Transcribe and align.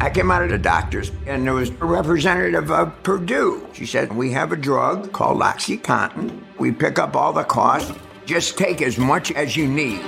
I 0.00 0.10
came 0.10 0.30
out 0.30 0.42
of 0.42 0.50
the 0.50 0.58
doctor's, 0.58 1.10
and 1.26 1.44
there 1.44 1.54
was 1.54 1.70
a 1.70 1.84
representative 1.84 2.70
of 2.70 2.92
Purdue. 3.02 3.66
She 3.72 3.84
said, 3.84 4.12
We 4.12 4.30
have 4.30 4.52
a 4.52 4.56
drug 4.56 5.10
called 5.12 5.42
Oxycontin. 5.42 6.30
We 6.58 6.70
pick 6.70 7.00
up 7.00 7.16
all 7.16 7.32
the 7.32 7.42
costs. 7.42 7.92
Just 8.24 8.56
take 8.56 8.80
as 8.80 8.96
much 8.96 9.32
as 9.32 9.56
you 9.56 9.66
need. 9.66 10.00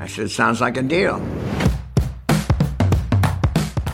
I 0.00 0.08
said, 0.08 0.30
Sounds 0.30 0.60
like 0.60 0.76
a 0.76 0.82
deal. 0.82 1.22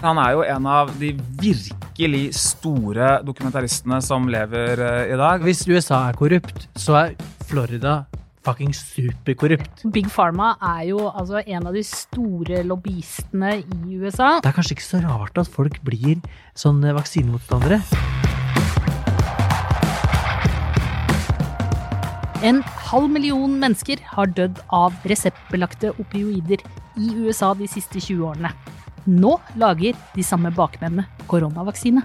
Han 0.00 0.16
er 0.16 0.30
jo 0.32 0.42
en 0.42 0.66
av 0.66 0.92
de 1.00 1.12
virkelig 1.42 2.34
store 2.38 3.18
dokumentaristene 3.26 4.00
som 4.00 4.28
lever 4.32 4.80
eh, 4.80 5.12
i 5.12 5.16
dag. 5.20 5.44
Hvis 5.44 5.66
USA 5.68 6.06
er 6.08 6.16
korrupt, 6.16 6.68
så 6.76 6.96
er 7.02 7.16
Florida 7.44 8.04
fucking 8.46 8.72
superkorrupt. 8.76 9.82
Big 9.92 10.06
Pharma 10.12 10.52
er 10.62 10.84
jo 10.92 11.00
altså 11.10 11.40
en 11.42 11.66
av 11.66 11.74
de 11.74 11.82
store 11.86 12.62
lobbyistene 12.66 13.56
i 13.64 13.98
USA. 13.98 14.36
Det 14.44 14.52
er 14.52 14.56
kanskje 14.60 14.76
ikke 14.78 14.86
så 14.86 15.02
rart 15.04 15.40
at 15.42 15.50
folk 15.50 15.80
blir 15.86 16.20
sånne 16.58 16.94
vaksinemotstandere. 16.96 17.80
En 22.46 22.60
halv 22.92 23.08
million 23.10 23.56
mennesker 23.58 23.98
har 24.12 24.28
dødd 24.36 24.60
av 24.76 24.94
reseptbelagte 25.10 25.90
opioider 25.98 26.60
i 27.00 27.08
USA 27.24 27.54
de 27.58 27.66
siste 27.70 27.98
20 27.98 28.22
årene. 28.28 28.52
Nå 29.06 29.32
lager 29.58 29.96
de 30.14 30.24
samme 30.26 30.52
bakmennene 30.54 31.06
koronavaksine. 31.30 32.04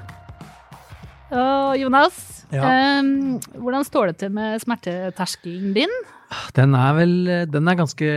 Og 1.31 1.77
Jonas, 1.79 2.45
Ja. 2.51 2.99
um, 2.99 3.39
hvordan 3.55 3.85
står 3.87 4.07
det 4.07 4.17
til 4.17 4.31
med 4.35 4.59
smerteterskelen 4.61 5.73
din? 5.73 5.93
Den 6.55 6.75
er 6.79 6.93
vel 6.95 7.13
Den 7.51 7.67
er 7.67 7.75
ganske 7.79 8.07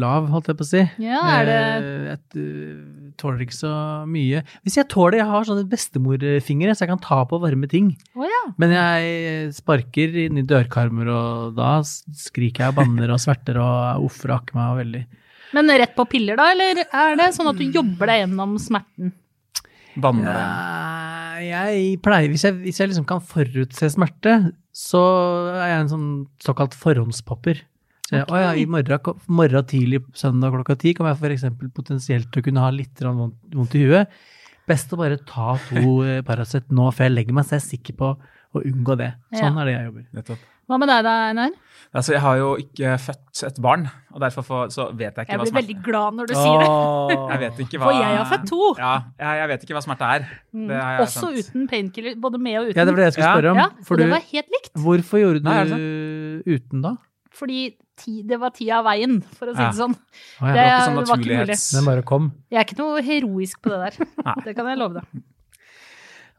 lav, 0.00 0.26
holdt 0.32 0.48
jeg 0.50 0.58
på 0.58 0.64
å 0.66 0.68
si. 0.68 0.82
Ja, 1.02 1.20
er 1.38 1.48
det 1.48 1.58
Eh, 1.74 2.06
Jeg 2.10 2.42
eh, 2.42 3.10
tåler 3.20 3.44
ikke 3.44 3.54
så 3.56 3.72
mye. 4.10 4.42
Hvis 4.66 4.76
jeg 4.80 4.88
tåler 4.90 5.20
Jeg 5.20 5.28
har 5.30 5.44
sånne 5.46 5.66
bestemorfingre, 5.70 6.74
så 6.74 6.84
jeg 6.84 6.90
kan 6.90 7.02
ta 7.04 7.20
på 7.30 7.38
varme 7.42 7.68
ting. 7.70 7.92
Oh, 8.18 8.26
ja. 8.26 8.40
Men 8.58 8.74
jeg 8.74 9.52
sparker 9.54 10.16
inn 10.26 10.40
i 10.42 10.46
dørkarmer, 10.46 11.10
og 11.14 11.54
da 11.58 11.76
skriker 11.86 12.64
jeg 12.66 12.74
og 12.74 12.80
banner 12.80 13.14
og 13.14 13.22
sverter 13.22 13.60
og 13.62 14.08
offer 14.08 14.32
og 14.34 14.40
akker 14.40 14.58
meg 14.58 14.80
veldig. 14.82 15.04
Men 15.54 15.70
rett 15.70 15.94
på 15.94 16.08
piller, 16.10 16.34
da? 16.40 16.48
Eller 16.50 16.82
er 16.82 17.14
det 17.20 17.30
sånn 17.36 17.52
at 17.52 17.60
du 17.60 17.68
jobber 17.70 18.10
deg 18.10 18.24
gjennom 18.24 18.56
smerten? 18.58 19.12
Banner. 19.94 20.34
Ja, 21.44 21.62
jeg 21.70 22.00
pleier, 22.02 22.26
hvis 22.32 22.42
jeg, 22.48 22.56
hvis 22.64 22.80
jeg 22.82 22.90
liksom 22.90 23.06
kan 23.06 23.22
forutse 23.22 23.86
smerte, 23.94 24.32
så 24.74 25.00
er 25.54 25.68
jeg 25.70 25.80
en 25.84 25.92
sånn 25.92 26.08
såkalt 26.42 26.74
forhåndspopper. 26.74 27.60
Så 28.08 28.18
jeg, 28.18 28.24
Ok. 28.26 28.34
ja, 28.36 28.52
i 28.58 28.66
morgen, 28.68 29.20
morgen 29.28 29.64
tidlig 29.70 30.02
søndag 30.12 30.52
klokka 30.52 30.76
ti 30.82 30.92
kan 30.94 31.06
jeg 31.08 31.16
for 31.22 31.32
eksempel 31.32 31.70
potensielt 31.72 32.36
å 32.36 32.42
kunne 32.44 32.60
ha 32.60 32.70
litt 32.74 33.00
vondt, 33.00 33.74
i 33.78 33.84
huet. 33.86 34.08
Best 34.68 34.92
å 34.92 34.98
bare 35.00 35.16
ta 35.24 35.54
to 35.68 36.02
eh, 36.04 36.20
Paracet 36.24 36.68
nå 36.72 36.90
før 36.92 37.08
jeg 37.08 37.14
legger 37.14 37.32
meg, 37.36 37.44
så 37.46 37.56
jeg 37.56 37.62
er 37.62 37.68
sikker 37.78 37.96
på 38.00 38.10
å 38.54 38.62
unngå 38.64 38.96
det. 38.98 39.14
Sånn 39.32 39.54
Ja. 39.56 39.62
er 39.62 39.64
det 39.64 39.74
jeg 39.78 39.86
jobber. 39.88 40.04
Nettopp. 40.14 40.38
Hva 40.68 40.78
med 40.80 40.88
deg 40.88 41.02
da, 41.04 41.14
Einar? 41.30 41.50
Altså, 41.94 42.12
jeg 42.16 42.20
har 42.24 42.36
jo 42.40 42.46
ikke 42.58 42.94
født 42.98 43.42
et 43.46 43.58
barn, 43.62 43.84
og 44.12 44.20
derfor 44.20 44.42
får- 44.42 44.70
så 44.74 44.86
vet 44.96 45.14
jeg 45.14 45.26
ikke 45.26 45.30
Jeg 45.30 45.38
hva 45.38 45.44
blir 45.44 45.58
veldig 45.60 45.76
glad 45.84 46.14
når 46.18 46.26
du 46.26 46.34
sier 46.34 46.58
det. 46.64 46.70
Jeg 47.30 47.38
vet 47.44 47.60
ikke 47.64 47.78
hva 47.78 47.84
For 47.84 47.92
jeg 48.00 48.16
har 48.18 48.24
født 48.32 48.46
to. 48.50 48.60
Ja, 48.80 48.94
jeg, 49.20 49.38
jeg 49.38 49.48
vet 49.52 49.62
ikke 49.66 49.76
hva 49.76 49.82
smerte 49.84 50.08
er. 50.16 50.26
Det 50.54 50.80
har 50.80 50.90
jeg 50.96 51.00
Også 51.06 51.20
skjønt. 51.28 51.38
uten 51.52 51.68
painkiller, 51.68 52.16
både 52.20 52.38
med 52.40 52.56
og 52.58 52.64
uten. 52.70 52.76
Ja, 52.80 52.84
det 52.84 52.94
var 52.94 52.96
det 52.96 53.06
jeg 53.06 53.12
skulle 53.18 53.30
spørre 53.36 53.50
om. 53.52 53.56
Ja, 53.62 53.68
For 53.84 53.94
og 53.94 53.98
det 54.00 54.10
var 54.10 54.24
helt 54.32 54.50
likt. 54.56 54.72
hvorfor 54.74 55.18
gjorde 55.22 55.38
du 55.44 55.48
Nei, 55.48 55.58
er 55.60 56.58
uten 56.58 56.82
da? 56.82 56.96
Fordi 57.34 57.60
ti, 57.96 58.22
det 58.22 58.40
var 58.40 58.50
tida 58.50 58.78
av 58.80 58.84
veien, 58.86 59.20
for 59.38 59.46
å 59.46 59.54
si 59.54 59.62
Ja. 59.62 59.70
det 59.70 59.78
sånn. 59.78 59.94
Ja. 60.40 60.46
Det 60.50 60.54
var 60.54 60.66
ikke 60.66 60.88
sånn 60.88 60.98
naturlighets- 61.04 61.72
Den 61.74 61.84
bare 61.84 62.02
kom. 62.02 62.32
Jeg 62.50 62.58
er 62.58 62.64
ikke 62.64 62.78
noe 62.82 63.02
heroisk 63.02 63.60
på 63.62 63.70
det 63.70 63.78
der. 63.98 64.06
Nei. 64.24 64.34
Det 64.44 64.56
kan 64.56 64.66
jeg 64.66 64.78
love 64.78 64.94
deg. 64.94 65.22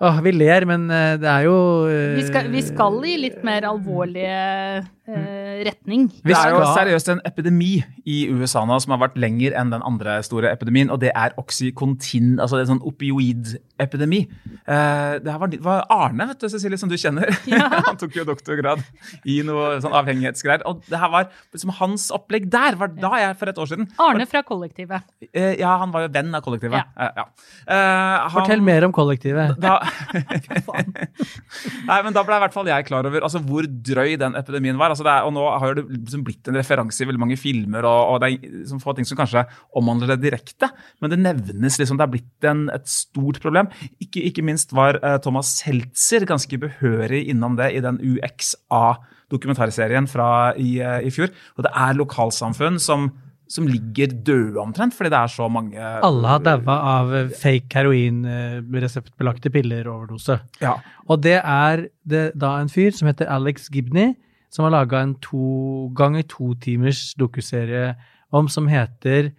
Åh, 0.04 0.18
vi 0.26 0.32
ler, 0.36 0.66
men 0.68 0.90
eh, 0.92 1.14
det 1.22 1.30
er 1.32 1.46
jo 1.48 1.56
uh, 1.88 2.16
Vi 2.18 2.26
skal, 2.28 2.50
vi 2.52 2.62
skal 2.66 2.98
i 3.08 3.14
litt 3.22 3.40
mer 3.48 3.64
alvorlige 3.70 4.40
eh, 4.82 5.05
retning. 5.08 6.08
Det 6.26 6.34
er 6.36 6.50
jo 6.54 6.62
seriøst 6.76 7.10
en 7.14 7.22
epidemi 7.28 7.84
i 8.10 8.26
USA 8.34 8.64
nå 8.66 8.78
som 8.82 8.96
har 8.96 9.02
vært 9.06 9.18
lenger 9.22 9.54
enn 9.58 9.72
den 9.74 9.84
andre 9.86 10.18
store 10.26 10.50
epidemien, 10.54 10.90
og 10.94 11.00
det 11.04 11.12
er 11.16 11.36
Oxycontin, 11.42 12.40
altså 12.42 12.60
en 12.62 12.72
sånn 12.74 12.82
opioidepidemi. 12.86 14.24
Eh, 14.66 15.14
det 15.22 15.30
her 15.30 15.40
var, 15.42 15.54
var 15.66 15.84
Arne, 15.94 16.28
vet 16.32 16.42
du, 16.42 16.48
Cecilie, 16.50 16.80
som 16.82 16.90
du 16.90 16.98
kjenner. 16.98 17.30
Han 17.90 18.00
tok 18.02 18.18
jo 18.18 18.26
doktorgrad 18.28 18.82
i 19.30 19.40
noe 19.46 19.76
sånn 19.84 19.94
avhengighetsgreier. 19.98 20.66
Og 20.70 20.82
det 20.90 21.00
her 21.02 21.12
var 21.14 21.30
liksom 21.54 21.74
hans 21.80 22.08
opplegg 22.16 22.48
der, 22.52 22.78
var 22.80 22.94
da 22.96 23.14
jeg 23.22 23.38
for 23.40 23.52
et 23.52 23.62
år 23.62 23.70
siden. 23.72 23.90
Arne 24.02 24.26
fra 24.30 24.42
kollektivet. 24.48 25.06
Eh, 25.32 25.54
ja, 25.62 25.76
han 25.82 25.94
var 25.94 26.08
jo 26.08 26.12
venn 26.16 26.34
av 26.36 26.42
kollektivet. 26.46 26.82
Ja. 26.82 26.86
Eh, 26.98 27.12
ja. 27.22 27.28
Eh, 27.68 27.76
han- 27.76 28.34
Fortell 28.40 28.64
mer 28.66 28.88
om 28.88 28.94
kollektivet. 28.96 29.56
da, 29.62 29.78
Nei, 31.90 32.00
men 32.06 32.14
da 32.16 32.24
ble 32.26 32.38
i 32.38 32.44
hvert 32.46 32.56
fall 32.56 32.70
jeg 32.70 32.88
klar 32.88 33.08
over 33.08 33.26
altså, 33.26 33.42
hvor 33.44 33.66
drøy 33.68 34.16
den 34.22 34.38
epidemien 34.40 34.80
var. 34.80 34.95
Altså, 34.96 35.04
er, 35.12 35.28
og 35.28 35.34
nå 35.36 35.44
har 35.60 35.76
det 35.76 35.84
liksom 35.92 36.24
blitt 36.24 36.48
en 36.48 36.56
referanse 36.56 37.04
i 37.04 37.08
veldig 37.10 37.20
mange 37.20 37.36
filmer, 37.40 37.84
og, 37.84 38.14
og 38.14 38.22
det 38.24 38.30
er 38.30 38.36
liksom 38.62 38.80
få 38.80 38.94
ting 38.96 39.04
som 39.08 39.18
kanskje 39.20 39.44
omhandler 39.76 40.08
det 40.14 40.24
direkte, 40.30 40.70
men 41.04 41.12
det 41.12 41.20
nevnes 41.20 41.76
liksom, 41.82 41.98
det 42.00 42.06
er 42.06 42.14
blitt 42.14 42.44
en, 42.48 42.70
et 42.74 42.88
stort 42.90 43.40
problem. 43.44 43.68
Ikke, 44.00 44.22
ikke 44.30 44.44
minst 44.46 44.74
var 44.76 45.00
uh, 45.04 45.18
Thomas 45.24 45.48
Seltzer 45.60 46.26
ganske 46.30 46.58
behørig 46.62 47.30
innom 47.34 47.56
det 47.60 47.70
i 47.76 47.82
den 47.84 47.98
UXA-dokumentarserien 48.00 50.08
fra 50.12 50.54
i, 50.56 50.80
uh, 50.80 51.00
i 51.04 51.12
fjor. 51.14 51.30
Og 51.60 51.64
det 51.68 51.72
er 51.76 51.94
lokalsamfunn 52.00 52.80
som, 52.82 53.12
som 53.52 53.68
ligger 53.70 54.08
døde 54.26 54.60
omtrent, 54.62 54.96
fordi 54.96 55.10
det 55.14 55.22
er 55.22 55.28
så 55.36 55.48
mange 55.52 55.80
Alle 55.80 56.28
har 56.32 56.42
daua 56.46 56.76
av 56.96 57.16
eh, 57.16 57.32
fake 57.42 57.72
heroinreseptbelagte 57.78 59.50
piller-overdose. 59.54 60.36
Ja. 60.64 60.74
Og 61.10 61.16
det 61.26 61.40
er 61.42 61.76
det 62.08 62.26
da 62.40 62.50
en 62.62 62.72
fyr 62.72 62.92
som 62.96 63.08
heter 63.12 63.32
Alex 63.32 63.70
Gibney, 63.74 64.10
som 64.50 64.66
har 64.68 64.74
laga 64.76 65.02
en 65.04 65.16
to 65.24 65.90
ganger 65.98 66.24
to 66.30 66.54
timers 66.62 67.14
dokuserie 67.20 67.96
om 68.36 68.48
som 68.52 68.68
heter 68.68 69.32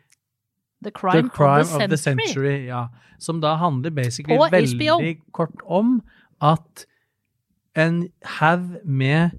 The 0.85 0.93
Crime, 0.93 1.23
The 1.23 1.33
Crime 1.35 1.71
of 1.73 1.91
the 1.91 1.97
Century. 1.97 2.67
ja. 2.67 2.89
Som 3.19 3.41
da 3.41 3.55
handler 3.57 3.91
basically 3.91 4.37
På 4.37 4.49
veldig 4.53 4.91
HBO. 4.91 4.99
kort 5.33 5.63
om 5.65 6.03
at 6.45 6.85
en 7.77 8.09
haug 8.39 8.77
med 8.85 9.31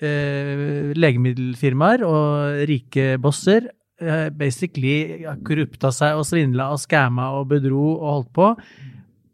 eh, 0.00 0.92
legemiddelfirmaer 0.96 2.04
og 2.04 2.68
rike 2.68 3.16
bosser 3.20 3.70
eh, 4.00 4.28
basically 4.30 5.24
korrupta 5.44 5.90
seg 5.94 6.20
og 6.20 6.26
svindla 6.28 6.70
og 6.74 6.80
skamma 6.84 7.30
og 7.38 7.48
bedro 7.48 7.80
og 7.96 8.08
holdt 8.12 8.30
på 8.36 8.50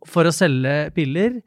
for 0.07 0.29
å 0.29 0.35
selge 0.35 0.91
piller. 0.97 1.41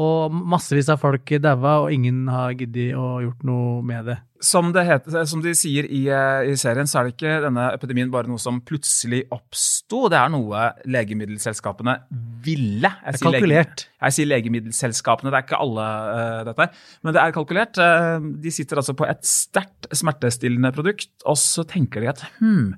Og 0.00 0.32
massevis 0.32 0.88
av 0.92 1.02
folk 1.02 1.34
daua, 1.42 1.82
og 1.84 1.92
ingen 1.92 2.24
har 2.32 2.54
giddet 2.56 2.96
å 2.96 3.20
gjort 3.24 3.42
noe 3.44 3.82
med 3.84 4.08
det. 4.08 4.18
Som, 4.42 4.72
det 4.74 4.82
heter, 4.88 5.22
som 5.30 5.42
de 5.44 5.52
sier 5.54 5.86
i, 5.86 6.00
eh, 6.10 6.48
i 6.50 6.56
serien, 6.58 6.88
så 6.90 6.98
er 6.98 7.06
det 7.06 7.14
ikke 7.14 7.34
denne 7.44 7.68
epidemien 7.76 8.10
bare 8.10 8.26
noe 8.26 8.42
som 8.42 8.58
plutselig 8.66 9.22
oppsto. 9.30 10.08
Det 10.10 10.18
er 10.18 10.32
noe 10.34 10.64
legemiddelselskapene 10.90 11.94
ville. 12.42 12.90
Jeg 12.90 13.06
Det 13.06 13.12
er 13.12 13.20
sier 13.20 13.36
kalkulert. 13.38 13.84
Jeg 14.02 14.16
sier 14.16 14.30
legemiddelselskapene, 14.32 15.30
det 15.30 15.38
er 15.38 15.46
ikke 15.46 15.62
alle 15.62 15.86
uh, 15.86 16.40
dette 16.48 16.66
her. 16.66 16.82
Men 17.06 17.14
det 17.14 17.22
er 17.22 17.36
kalkulert. 17.36 17.78
Uh, 17.78 18.26
de 18.42 18.54
sitter 18.54 18.82
altså 18.82 18.96
på 18.98 19.06
et 19.06 19.22
sterkt 19.26 19.86
smertestillende 19.94 20.72
produkt, 20.74 21.12
og 21.22 21.38
så 21.38 21.62
tenker 21.68 22.02
de 22.02 22.10
at 22.10 22.26
hm, 22.40 22.72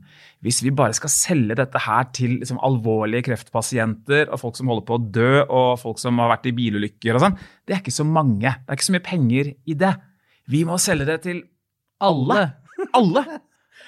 hvis 0.45 0.61
vi 0.67 0.75
bare 0.77 0.93
skal 0.97 1.13
selge 1.13 1.57
dette 1.57 1.81
her 1.81 2.11
til 2.13 2.37
liksom, 2.43 2.61
alvorlige 2.61 3.31
kreftpasienter 3.31 4.29
og 4.29 4.43
folk 4.43 4.61
som 4.61 4.69
holder 4.69 4.85
på 4.91 4.99
å 4.99 5.05
dø, 5.17 5.33
og 5.49 5.81
folk 5.81 6.03
som 6.03 6.21
har 6.21 6.35
vært 6.37 6.51
i 6.51 6.57
bilulykker 6.57 7.17
og 7.17 7.25
sånn, 7.25 7.39
det 7.65 7.79
er 7.79 7.81
ikke 7.81 7.97
så 8.03 8.05
mange. 8.05 8.53
Det 8.53 8.69
er 8.69 8.77
ikke 8.77 8.91
så 8.91 8.97
mye 8.99 9.09
penger 9.09 9.55
i 9.55 9.79
det. 9.81 9.95
Vi 10.53 10.61
må 10.69 10.77
selge 10.83 11.09
det 11.09 11.23
til 11.25 11.41
alle. 12.05 12.47
Alle! 12.95 13.25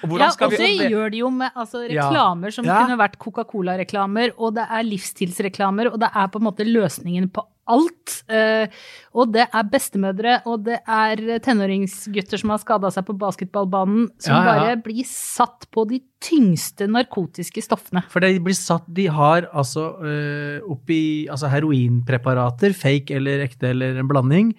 Og 0.04 0.19
Ja, 0.21 0.28
og 0.28 0.53
så 0.53 0.66
gjør 0.91 1.10
de 1.12 1.21
jo 1.22 1.31
med 1.32 1.54
altså, 1.56 1.87
reklamer 1.88 2.53
som 2.53 2.66
Ja. 2.66 2.82
kunne 2.84 2.99
vært 3.00 3.16
Coca-Cola-reklamer, 3.19 4.34
og 4.37 4.54
det 4.59 4.66
er 4.69 4.84
livsstilsreklamer, 4.84 5.92
og 5.92 6.01
det 6.03 6.10
er 6.13 6.28
på 6.28 6.41
en 6.41 6.45
måte 6.45 6.66
løsningen 6.68 7.30
på 7.33 7.45
alt. 7.66 8.22
Eh, 8.30 8.68
og 9.16 9.33
det 9.33 9.48
er 9.48 9.65
bestemødre, 9.72 10.36
og 10.47 10.65
det 10.68 10.78
er 10.86 11.16
tenåringsgutter 11.42 12.39
som 12.39 12.51
har 12.51 12.60
skada 12.63 12.91
seg 12.95 13.07
på 13.09 13.16
basketballbanen, 13.18 14.10
som 14.22 14.36
Ja, 14.36 14.45
ja, 14.45 14.53
bare 14.53 14.77
blir 14.84 15.03
satt 15.09 15.66
på 15.72 15.86
de 15.89 16.01
tyngste 16.21 16.86
narkotiske 16.86 17.65
stoffene. 17.65 18.04
For 18.13 18.21
de 18.21 18.39
blir 18.39 18.54
satt 18.54 18.84
De 18.92 19.07
har 19.09 19.48
altså 19.53 19.97
øh, 19.98 20.60
oppi 20.71 21.27
altså 21.28 21.51
heroinpreparater, 21.51 22.74
fake 22.77 23.16
eller 23.16 23.47
ekte 23.48 23.71
eller 23.72 23.98
en 23.98 24.09
blanding, 24.09 24.54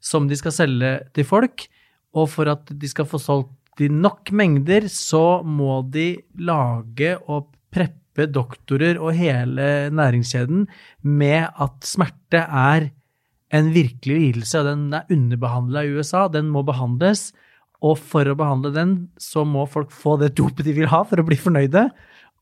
som 0.00 0.28
de 0.28 0.36
skal 0.36 0.52
selge 0.52 1.00
til 1.12 1.24
folk. 1.24 1.66
Og 2.16 2.30
for 2.32 2.48
at 2.50 2.72
de 2.72 2.90
skal 2.90 3.08
få 3.08 3.20
solgt 3.20 3.84
i 3.84 3.90
nok 3.92 4.32
mengder, 4.32 4.88
så 4.88 5.42
må 5.44 5.82
de 5.92 6.14
lage 6.40 7.16
og 7.28 7.50
preppe 7.72 8.28
doktorer 8.32 8.96
og 8.96 9.12
hele 9.18 9.90
næringskjeden 9.92 10.64
med 11.04 11.50
at 11.52 11.84
smerte 11.84 12.40
er 12.40 12.88
en 13.54 13.68
virkelig 13.74 14.16
lidelse, 14.16 14.60
og 14.60 14.70
den 14.70 14.86
er 14.96 15.12
underbehandla 15.12 15.84
i 15.84 15.92
USA. 15.94 16.26
Den 16.32 16.48
må 16.52 16.64
behandles. 16.66 17.30
Og 17.84 17.98
for 18.00 18.26
å 18.26 18.36
behandle 18.38 18.72
den, 18.72 18.94
så 19.20 19.44
må 19.44 19.66
folk 19.68 19.92
få 19.92 20.16
det 20.22 20.34
dopet 20.38 20.64
de 20.66 20.74
vil 20.78 20.88
ha 20.90 21.02
for 21.06 21.20
å 21.20 21.26
bli 21.26 21.36
fornøyde. 21.38 21.84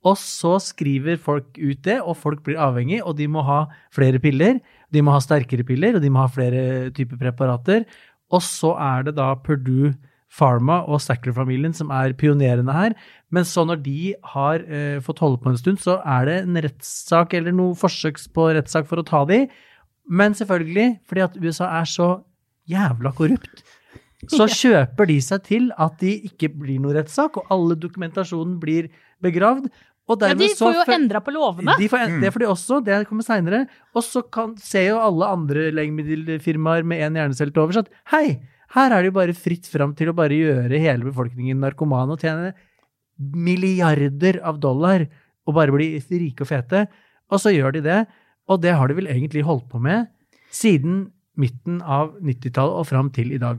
Og 0.04 0.18
så 0.20 0.58
skriver 0.60 1.18
folk 1.20 1.56
ut 1.58 1.80
det, 1.84 1.98
og 2.00 2.18
folk 2.20 2.42
blir 2.46 2.60
avhengig, 2.60 3.00
og 3.02 3.16
de 3.18 3.26
må 3.30 3.42
ha 3.46 3.64
flere 3.94 4.20
piller. 4.22 4.60
De 4.92 5.02
må 5.02 5.14
ha 5.14 5.22
sterkere 5.24 5.64
piller, 5.66 5.96
og 5.96 6.04
de 6.04 6.12
må 6.12 6.22
ha 6.22 6.30
flere 6.30 6.92
typer 6.94 7.20
preparater. 7.20 7.86
Og 8.34 8.42
så 8.42 8.74
er 8.80 9.06
det 9.06 9.16
da 9.20 9.30
Purdue 9.44 9.94
Pharma 10.34 10.80
og 10.90 10.98
Sackler-familien 11.02 11.74
som 11.76 11.92
er 11.94 12.14
pionerene 12.18 12.74
her. 12.74 12.96
Men 13.30 13.46
så 13.46 13.64
når 13.66 13.82
de 13.84 14.14
har 14.34 14.64
eh, 14.66 14.98
fått 15.04 15.22
holde 15.22 15.40
på 15.42 15.52
en 15.52 15.60
stund, 15.60 15.80
så 15.82 16.00
er 16.02 16.28
det 16.28 16.36
en 16.42 16.58
rettssak 16.66 17.36
eller 17.38 17.54
noe 17.54 17.78
forsøk 17.78 18.18
på 18.34 18.50
rettssak 18.56 18.88
for 18.90 19.00
å 19.00 19.06
ta 19.06 19.22
de. 19.30 19.44
Men 20.10 20.34
selvfølgelig, 20.36 20.98
fordi 21.08 21.24
at 21.24 21.38
USA 21.40 21.70
er 21.78 21.88
så 21.88 22.10
jævla 22.70 23.12
korrupt, 23.16 23.64
så 24.32 24.46
kjøper 24.48 25.08
de 25.08 25.18
seg 25.20 25.42
til 25.44 25.66
at 25.80 25.98
de 26.00 26.14
ikke 26.28 26.48
blir 26.52 26.80
noe 26.80 26.94
rettssak, 26.96 27.36
og 27.38 27.50
alle 27.52 27.76
dokumentasjonen 27.80 28.56
blir 28.60 28.88
begravd. 29.24 29.68
Og 30.04 30.20
Ja, 30.20 30.34
de 30.36 30.48
så 30.52 30.68
får 30.68 30.74
jo 30.76 30.94
endra 30.98 31.20
på 31.24 31.32
lovene. 31.32 31.76
de 31.80 31.88
får 31.88 32.02
mm. 32.10 32.18
Det 32.20 32.32
får 32.34 32.42
de 32.42 32.48
også, 32.52 32.80
det 32.84 32.98
kommer 33.08 33.24
seinere. 33.24 33.62
Og 33.96 34.04
så 34.04 34.20
kan, 34.22 34.52
ser 34.60 34.90
jo 34.90 34.98
alle 35.00 35.30
andre 35.32 35.70
legemiddelfirmaer 35.72 36.84
med 36.84 37.00
én 37.00 37.16
hjernecelle 37.16 37.54
til 37.54 37.64
overs 37.64 37.80
at 37.80 37.88
hei, 38.12 38.42
her 38.74 38.92
er 38.92 39.00
det 39.00 39.12
jo 39.12 39.16
bare 39.16 39.36
fritt 39.38 39.66
fram 39.70 39.94
til 39.96 40.10
å 40.10 40.16
bare 40.16 40.36
gjøre 40.36 40.82
hele 40.82 41.08
befolkningen 41.08 41.60
narkoman 41.62 42.12
og 42.12 42.20
tjene 42.20 42.52
milliarder 43.16 44.40
av 44.44 44.58
dollar 44.60 45.06
og 45.46 45.56
bare 45.56 45.72
bli 45.72 45.88
rike 46.10 46.44
og 46.44 46.50
fete. 46.50 46.86
Og 47.32 47.40
så 47.40 47.54
gjør 47.54 47.78
de 47.78 47.84
det, 47.86 48.00
og 48.50 48.60
det 48.60 48.74
har 48.76 48.90
de 48.90 48.98
vel 48.98 49.08
egentlig 49.08 49.44
holdt 49.46 49.70
på 49.72 49.80
med 49.80 50.10
siden 50.54 51.06
midten 51.40 51.80
av 51.80 52.12
90-tallet 52.22 52.80
og 52.82 52.88
fram 52.88 53.10
til 53.14 53.32
i 53.34 53.40
dag. 53.40 53.58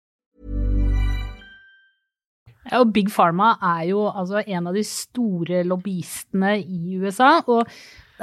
Ja, 2.71 2.79
og 2.79 2.93
Big 2.95 3.11
Pharma 3.11 3.55
er 3.75 3.89
jo 3.91 4.05
altså 4.07 4.43
en 4.45 4.71
av 4.71 4.77
de 4.77 4.85
store 4.87 5.65
lobbyistene 5.67 6.55
i 6.61 7.01
USA. 7.01 7.41
Og 7.51 7.67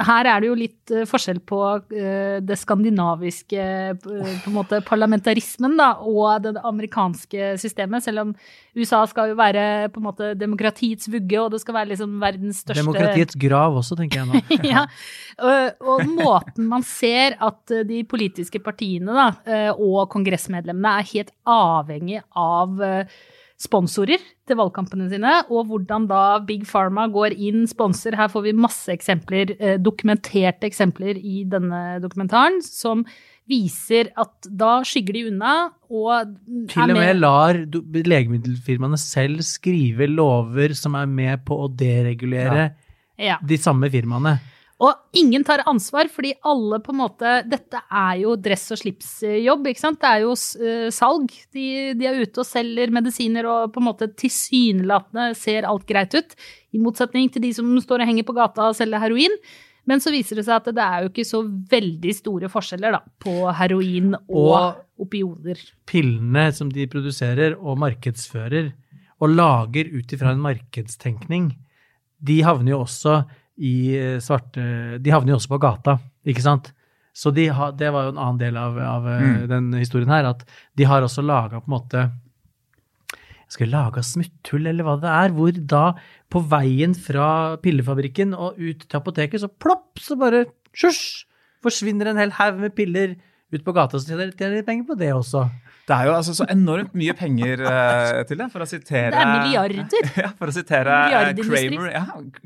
her 0.06 0.28
er 0.30 0.42
det 0.42 0.48
jo 0.48 0.56
litt 0.58 0.92
eh, 0.94 1.06
forskjell 1.08 1.40
på 1.48 1.58
eh, 1.96 2.38
det 2.44 2.56
skandinaviske 2.60 3.58
eh, 3.58 3.94
på 3.98 4.50
en 4.50 4.54
måte 4.54 4.80
parlamentarismen 4.86 5.76
da, 5.78 5.90
og 6.06 6.44
det 6.44 6.54
amerikanske 6.66 7.54
systemet. 7.60 8.04
Selv 8.04 8.22
om 8.22 8.34
USA 8.78 9.02
skal 9.10 9.32
jo 9.32 9.38
være 9.38 9.88
på 9.92 10.02
en 10.02 10.06
måte 10.06 10.32
demokratiets 10.38 11.10
vugge, 11.10 11.40
og 11.42 11.52
det 11.54 11.62
skal 11.64 11.80
være 11.80 11.92
liksom 11.94 12.18
verdens 12.22 12.62
største 12.64 12.84
Demokratiets 12.84 13.38
grav 13.40 13.78
også, 13.80 13.98
tenker 13.98 14.22
jeg 14.22 14.30
nå. 14.30 14.60
ja, 14.72 14.84
og, 15.38 15.88
og 15.94 16.04
måten 16.12 16.68
man 16.70 16.86
ser 16.86 17.38
at 17.44 17.74
eh, 17.74 17.86
de 17.88 18.04
politiske 18.08 18.62
partiene 18.62 19.16
da, 19.18 19.30
eh, 19.48 19.72
og 19.74 20.06
kongressmedlemmene 20.14 20.94
er 21.00 21.10
helt 21.14 21.34
avhengig 21.48 22.22
av 22.38 22.78
eh, 22.84 23.18
sponsorer 23.58 24.22
til 24.46 24.58
valgkampene 24.58 25.08
sine, 25.10 25.32
og 25.50 25.66
hvordan 25.66 26.06
da 26.10 26.38
Big 26.46 26.62
Pharma 26.68 27.08
går 27.10 27.34
inn, 27.34 27.66
sponsor. 27.70 28.14
Her 28.18 28.30
får 28.30 28.44
vi 28.46 28.54
masse 28.54 28.92
eksempler, 28.94 29.56
eh, 29.58 29.80
dokumenterte 29.82 30.68
eksempler 30.68 31.18
i 31.18 31.42
denne 31.50 31.98
dokumentaren, 32.02 32.60
som 32.62 33.02
viser 33.48 34.12
at 34.20 34.48
da 34.60 34.78
skygger 34.86 35.16
de 35.16 35.24
unna 35.30 35.52
og 35.88 36.34
Til 36.68 36.84
og 36.84 36.98
med 36.98 37.16
lar 37.16 37.56
legemiddelfirmaene 37.64 38.98
selv 39.00 39.40
skrive 39.46 40.06
lover 40.10 40.74
som 40.76 40.98
er 41.00 41.08
med 41.08 41.46
på 41.48 41.56
å 41.64 41.70
deregulere 41.72 42.68
ja. 43.16 43.38
de 43.40 43.58
samme 43.60 43.88
firmaene. 43.90 44.36
Og 44.78 44.94
ingen 45.18 45.42
tar 45.42 45.64
ansvar, 45.66 46.06
fordi 46.06 46.36
alle 46.46 46.78
på 46.84 46.92
en 46.94 47.00
måte 47.00 47.30
Dette 47.50 47.80
er 47.90 48.20
jo 48.20 48.36
dress 48.38 48.68
og 48.76 48.78
slips-jobb, 48.78 49.66
ikke 49.72 49.82
sant? 49.82 49.98
Det 49.98 50.10
er 50.12 50.20
jo 50.22 50.34
eh, 50.62 50.84
salg. 50.94 51.32
De, 51.54 51.64
de 51.98 52.06
er 52.06 52.20
ute 52.22 52.44
og 52.44 52.46
selger 52.46 52.92
medisiner 52.94 53.48
og 53.50 53.72
på 53.74 53.82
en 53.82 53.88
måte 53.88 54.06
tilsynelatende 54.14 55.32
ser 55.38 55.66
alt 55.66 55.86
greit 55.88 56.14
ut. 56.14 56.36
I 56.74 56.78
motsetning 56.82 57.26
til 57.34 57.42
de 57.42 57.50
som 57.56 57.72
står 57.82 58.04
og 58.04 58.10
henger 58.12 58.26
på 58.28 58.36
gata 58.38 58.68
og 58.70 58.76
selger 58.78 59.02
heroin. 59.02 59.34
Men 59.88 60.02
så 60.04 60.12
viser 60.12 60.36
det 60.38 60.44
seg 60.46 60.60
at 60.60 60.70
det 60.76 60.84
er 60.84 61.02
jo 61.02 61.10
ikke 61.10 61.24
så 61.26 61.40
veldig 61.72 62.14
store 62.14 62.50
forskjeller 62.52 62.92
da, 62.98 63.00
på 63.24 63.34
heroin 63.56 64.12
og, 64.14 64.52
Og- 64.52 64.82
opioder. 65.08 65.58
Pillene 65.88 66.48
som 66.52 66.68
de 66.70 66.84
produserer 66.90 67.54
og 67.58 67.78
markedsfører, 67.80 68.70
og 69.18 69.32
lager 69.34 69.88
ut 69.96 70.12
ifra 70.14 70.30
en 70.34 70.42
markedstenkning, 70.44 71.48
de 72.22 72.36
havner 72.46 72.76
jo 72.76 72.82
også 72.84 73.14
i 73.58 73.76
eh, 73.98 74.18
svarte 74.22 74.62
De 75.02 75.12
havner 75.12 75.34
jo 75.34 75.40
også 75.40 75.50
på 75.54 75.60
gata, 75.62 75.98
ikke 76.28 76.44
sant? 76.44 76.72
Så 77.18 77.32
de 77.34 77.48
har, 77.50 77.72
det 77.74 77.90
var 77.90 78.06
jo 78.06 78.14
en 78.14 78.22
annen 78.22 78.38
del 78.38 78.56
av, 78.60 78.78
av 78.78 79.06
mm. 79.08 79.38
den 79.50 79.72
historien 79.80 80.10
her, 80.12 80.28
at 80.30 80.44
de 80.78 80.86
har 80.86 81.02
også 81.02 81.24
laga 81.26 81.58
på 81.58 81.66
en 81.66 81.74
måte 81.74 82.08
jeg 83.48 83.54
skal 83.56 83.70
lage 83.72 84.02
smutthull, 84.04 84.66
eller 84.68 84.84
hva 84.84 84.98
det 85.00 85.08
er, 85.08 85.32
hvor 85.32 85.58
da 85.72 85.84
på 86.28 86.42
veien 86.50 86.92
fra 86.92 87.56
pillefabrikken 87.62 88.34
og 88.36 88.58
ut 88.60 88.82
til 88.84 88.98
apoteket, 88.98 89.40
så 89.40 89.48
plopp, 89.48 89.96
så 90.04 90.18
bare 90.20 90.44
sjusj, 90.76 91.24
forsvinner 91.64 92.10
en 92.10 92.20
hel 92.20 92.34
haug 92.36 92.60
med 92.60 92.74
piller 92.76 93.16
ut 93.48 93.64
på 93.64 93.72
gata, 93.72 93.96
så 93.96 94.18
tjener 94.18 94.58
de 94.58 94.66
penger 94.66 94.84
på 94.90 94.98
det 95.00 95.08
også. 95.16 95.46
Det 95.88 95.96
er 95.96 96.08
jo 96.08 96.14
altså 96.18 96.34
så 96.36 96.44
enormt 96.52 96.92
mye 96.98 97.14
penger 97.16 97.62
uh, 97.64 98.20
til 98.28 98.36
det, 98.40 98.48
for 98.52 98.64
å 98.64 98.68
sitere 98.68 99.08
Det 99.14 99.22
er 99.22 99.30
milliarder. 99.30 99.84
Ja, 100.22 100.30
for 100.36 100.50
å 100.50 100.54
sitere 100.54 100.96
eh, 101.08 101.30
Kramer, 101.38 101.88
ja, 101.94 102.02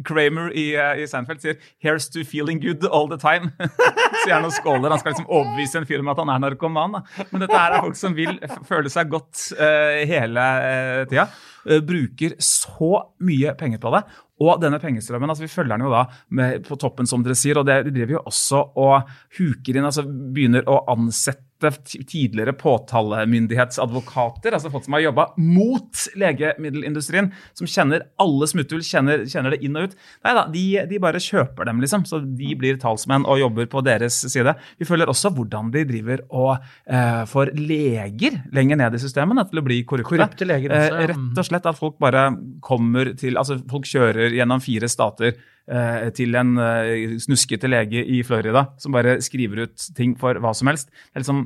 Kramer 0.07 0.53
i, 0.55 0.67
uh, 0.79 1.01
i 1.01 1.09
Seinfeld 1.11 1.43
sier 1.43 1.57
'Here's 1.83 2.07
to 2.15 2.23
feeling 2.29 2.63
good 2.63 2.87
all 2.87 3.11
the 3.11 3.19
time'. 3.19 3.51
Han 4.31 4.47
og 4.47 4.55
skåler. 4.55 4.93
Han 4.93 5.01
skal 5.03 5.17
liksom 5.17 5.27
overbevise 5.27 5.81
en 5.81 5.87
fyr 5.89 6.01
om 6.01 6.11
at 6.13 6.21
han 6.23 6.31
er 6.31 6.43
narkoman. 6.45 6.95
Da. 6.95 7.25
Men 7.33 7.43
dette 7.43 7.59
er 7.59 7.81
folk 7.83 7.99
som 7.99 8.15
vil 8.15 8.39
føle 8.69 8.93
seg 8.93 9.11
godt 9.11 9.49
uh, 9.59 9.99
hele 10.07 10.45
tida. 11.11 11.27
bruker 11.83 12.37
så 12.39 12.93
mye 13.27 13.57
penger 13.59 13.83
på 13.83 13.91
det. 13.97 14.05
Og 14.43 14.59
denne 14.63 14.81
pengestrømmen, 14.83 15.31
altså 15.31 15.45
vi 15.45 15.53
følger 15.53 15.77
den 15.77 15.87
jo 15.87 15.93
da 15.93 16.07
med, 16.35 16.63
på 16.67 16.79
toppen, 16.81 17.07
som 17.07 17.23
dere 17.23 17.37
sier. 17.39 17.61
Og 17.61 17.67
det, 17.67 17.83
de 17.87 17.95
driver 17.95 18.17
jo 18.17 18.27
også 18.31 18.63
og 18.83 19.11
huker 19.39 19.79
inn, 19.79 19.89
altså 19.89 20.07
begynner 20.07 20.67
å 20.71 20.85
ansette 20.95 21.52
ti- 21.71 22.03
tidligere 22.05 22.53
påtalemyndighetsadvokater, 22.59 24.53
altså 24.57 24.71
folk 24.73 24.85
som 24.85 24.93
har 24.97 25.01
jobba 25.05 25.27
mot 25.39 26.03
legemiddelindustrien, 26.19 27.31
som 27.57 27.67
kjenner 27.71 28.05
alle 28.23 28.47
smutthull, 28.51 28.83
kjenner, 28.85 29.25
kjenner 29.31 29.55
det 29.57 29.61
inn 29.67 29.77
og 29.79 29.91
ut. 29.91 29.97
Nei 30.27 30.35
da, 30.37 30.45
de, 30.53 30.65
de 30.91 30.99
bare 31.03 31.21
kjøper 31.23 31.69
dem, 31.69 31.81
liksom. 31.85 32.05
Så 32.09 32.21
de 32.25 32.55
blir 32.59 32.79
talsmenn 32.83 33.27
og 33.29 33.41
jobber 33.41 33.67
på 33.73 33.83
deres 33.87 34.21
side. 34.33 34.55
Vi 34.81 34.89
følger 34.89 35.11
også 35.13 35.33
hvordan 35.37 35.71
de 35.75 35.85
driver 35.89 36.25
og 36.31 36.57
eh, 36.87 37.23
får 37.31 37.53
leger 37.59 38.41
lenger 38.55 38.77
ned 38.83 38.95
i 38.99 39.03
systemet 39.03 39.39
da, 39.39 39.47
til 39.51 39.63
å 39.63 39.67
bli 39.67 39.81
korrupte. 39.85 40.11
Korrupte 40.17 40.49
leger 40.49 40.71
også, 40.73 40.81
Eh, 40.83 41.01
ja. 41.03 41.07
rett 41.13 41.39
og 41.39 41.47
slett 41.47 41.67
at 41.69 41.79
folk 41.79 41.99
bare 42.03 42.27
kommer 42.65 43.13
til 43.19 43.37
Altså, 43.39 43.57
folk 43.71 43.87
kjører 43.89 44.35
gjennom 44.37 44.61
fire 44.63 44.89
stater 44.91 45.31
eh, 45.33 45.41
til 46.17 46.35
en 46.39 46.57
eh, 46.59 47.17
snuskete 47.23 47.71
lege 47.71 48.03
i 48.03 48.23
Florida 48.27 48.67
som 48.83 48.95
bare 48.95 49.21
skriver 49.23 49.67
ut 49.67 49.89
ting 49.97 50.17
for 50.19 50.41
hva 50.43 50.55
som 50.57 50.71
helst. 50.73 50.91
Det 50.91 51.21
er 51.21 51.25
liksom 51.27 51.43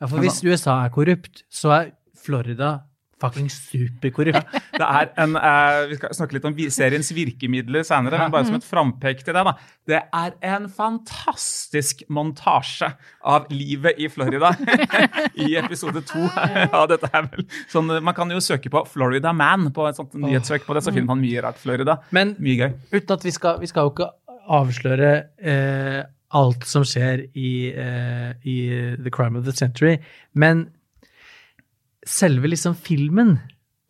Ja, 0.00 0.06
for 0.06 0.20
hvis 0.20 0.42
USA 0.44 0.82
er 0.84 0.92
korrupt, 0.92 1.44
så 1.48 1.72
er 1.76 1.92
Florida 2.20 2.80
fucking 3.20 3.48
superkorrupt. 3.52 4.54
Det 4.74 4.86
er 4.86 5.10
en 5.22 5.36
uh, 5.36 5.86
Vi 5.90 5.98
skal 5.98 6.14
snakke 6.16 6.36
litt 6.38 6.46
om 6.48 6.56
seriens 6.72 7.10
virkemidler 7.16 7.84
senere, 7.86 8.18
men 8.22 8.32
bare 8.34 8.48
som 8.48 8.56
et 8.58 8.66
frampek 8.66 9.22
til 9.26 9.36
det. 9.36 9.44
da. 9.46 9.54
Det 9.90 10.00
er 10.16 10.36
en 10.54 10.68
fantastisk 10.72 12.02
montasje 12.08 12.88
av 13.26 13.48
livet 13.52 13.98
i 14.00 14.08
Florida 14.12 14.52
i 15.44 15.54
episode 15.60 16.02
to 16.08 16.24
av 16.72 16.86
dette 16.92 17.10
her. 17.12 17.28
vel. 17.32 17.46
Sånn, 17.72 17.90
man 18.04 18.16
kan 18.16 18.30
jo 18.32 18.40
søke 18.42 18.70
på 18.72 18.84
'Florida 18.88 19.32
Man' 19.36 19.70
på 19.74 19.88
et 19.88 19.98
sånt 19.98 20.14
nyhetssøk 20.14 20.64
på 20.66 20.74
det, 20.76 20.84
så 20.86 20.92
finner 20.94 21.12
man 21.12 21.20
mye 21.22 21.42
rart. 21.44 21.58
Florida. 21.60 21.98
Men 22.14 22.34
Mye 22.40 22.56
gøy. 22.56 22.72
uten 22.94 23.12
at 23.18 23.24
vi 23.24 23.30
skal, 23.34 23.60
vi 23.60 23.66
skal 23.70 23.88
jo 23.88 23.92
ikke 23.94 24.10
avsløre 24.50 25.10
eh, 25.42 26.02
alt 26.34 26.64
som 26.66 26.84
skjer 26.86 27.26
i, 27.34 27.50
eh, 27.74 28.30
i 28.46 28.56
The 29.02 29.10
Crime 29.10 29.38
of 29.38 29.44
the 29.44 29.52
Century, 29.52 29.98
men 30.34 30.68
selve 32.10 32.50
liksom 32.50 32.74
filmen, 32.78 33.36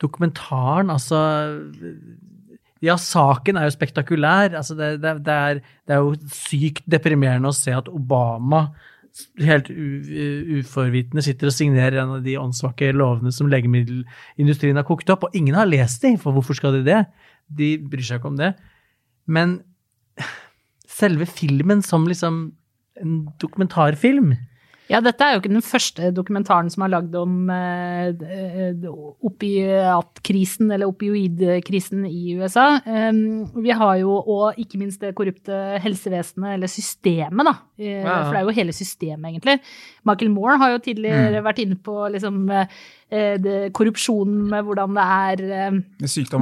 dokumentaren, 0.02 0.92
altså 0.92 1.18
Ja, 2.80 2.94
saken 2.96 3.58
er 3.60 3.66
jo 3.68 3.74
spektakulær. 3.74 4.54
Altså 4.56 4.72
det, 4.78 4.94
det, 5.02 5.10
det, 5.26 5.34
er, 5.34 5.58
det 5.84 5.92
er 5.96 5.98
jo 6.00 6.14
sykt 6.32 6.86
deprimerende 6.88 7.50
å 7.50 7.56
se 7.56 7.74
at 7.76 7.90
Obama 7.92 8.70
helt 9.42 9.68
u- 9.68 10.60
uforvitende 10.60 11.20
sitter 11.26 11.50
og 11.50 11.52
signerer 11.56 11.98
en 12.00 12.14
av 12.14 12.22
de 12.24 12.38
åndssvake 12.40 12.92
lovene 12.96 13.32
som 13.34 13.50
legemiddelindustrien 13.52 14.78
har 14.78 14.86
kokt 14.88 15.10
opp, 15.12 15.26
og 15.28 15.36
ingen 15.36 15.58
har 15.58 15.68
lest 15.68 16.00
dem, 16.06 16.16
for 16.22 16.32
hvorfor 16.32 16.56
skal 16.56 16.78
de 16.78 16.84
det? 16.86 17.02
de 17.50 17.72
bryr 17.82 18.04
seg 18.06 18.20
ikke 18.20 18.30
om 18.30 18.36
det. 18.38 18.52
Men 19.26 19.56
selve 20.86 21.26
filmen 21.26 21.82
som 21.82 22.06
liksom 22.08 22.36
en 23.00 23.16
dokumentarfilm 23.42 24.36
Ja, 24.90 24.98
dette 25.04 25.22
er 25.22 25.36
jo 25.36 25.40
ikke 25.40 25.52
den 25.52 25.62
første 25.62 26.08
dokumentaren 26.14 26.70
som 26.72 26.82
er 26.82 26.90
lagd 26.90 27.14
om 27.14 27.50
eh, 27.54 28.10
eh, 28.10 28.88
opiatkrisen, 29.28 30.72
eller 30.74 30.90
opioidkrisen 30.90 32.02
i 32.08 32.34
USA. 32.40 32.80
Um, 32.82 33.46
vi 33.62 33.70
har 33.70 34.00
jo, 34.00 34.16
og 34.18 34.58
ikke 34.58 34.80
minst 34.80 35.04
det 35.04 35.14
korrupte 35.18 35.54
helsevesenet, 35.84 36.56
eller 36.56 36.72
systemet, 36.72 37.46
da. 37.46 37.54
Eh, 37.78 38.00
ja. 38.02 38.16
For 38.24 38.34
det 38.34 38.40
er 38.40 38.48
jo 38.48 38.56
hele 38.58 38.74
systemet, 38.74 39.30
egentlig. 39.30 39.56
Michael 40.08 40.30
Moore 40.32 40.56
har 40.58 40.70
jo 40.74 40.78
tidligere 40.84 41.40
Mm. 41.40 41.44
vært 41.44 41.58
inne 41.64 41.76
på 41.76 41.94
liksom 42.14 42.38
eh, 43.10 43.70
korrupsjonen 43.76 44.48
med 44.50 44.64
hvordan 44.64 44.94
det 44.96 45.04
er 45.04 45.42
eh, 45.58 45.78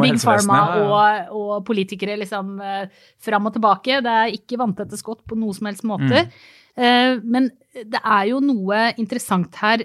Big 0.02 0.20
Pharma 0.22 0.60
og, 0.84 1.32
og 1.34 1.64
politikere 1.66 2.18
liksom 2.20 2.60
eh, 2.60 2.86
fram 3.18 3.46
og 3.50 3.54
tilbake. 3.56 4.00
Det 4.04 4.14
er 4.22 4.36
ikke 4.36 4.58
vanntette 4.60 4.98
skott 5.00 5.24
på 5.26 5.38
noe 5.38 5.54
som 5.56 5.66
helst 5.70 5.84
måte. 5.88 6.24
Mm. 6.24 6.32
Eh, 6.78 7.20
men 7.24 7.50
det 7.74 8.00
er 8.04 8.24
jo 8.30 8.40
noe 8.42 8.92
interessant 8.98 9.54
her, 9.60 9.82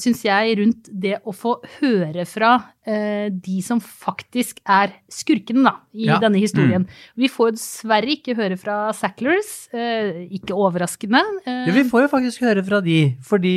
syns 0.00 0.22
jeg, 0.24 0.54
rundt 0.60 0.86
det 0.92 1.18
å 1.26 1.32
få 1.36 1.56
høre 1.80 2.24
fra 2.28 2.54
de 2.86 3.56
som 3.66 3.80
faktisk 3.82 4.60
er 4.70 4.92
skurkene 5.10 5.64
da, 5.66 5.72
i 5.92 6.06
Ja. 6.06 6.18
denne 6.22 6.38
historien. 6.38 6.84
Mm. 6.86 6.88
Vi 7.18 7.28
får 7.28 7.56
dessverre 7.56 8.06
ikke 8.14 8.36
høre 8.38 8.56
fra 8.56 8.92
Sacklers, 8.94 9.68
eh, 9.74 10.28
ikke 10.30 10.54
overraskende. 10.54 11.18
eh, 11.46 11.66
Ja, 11.66 11.72
vi 11.74 11.82
får 11.90 12.02
jo 12.06 12.08
faktisk 12.14 12.40
høre 12.46 12.62
fra 12.64 12.80
de, 12.80 13.16
fordi 13.22 13.54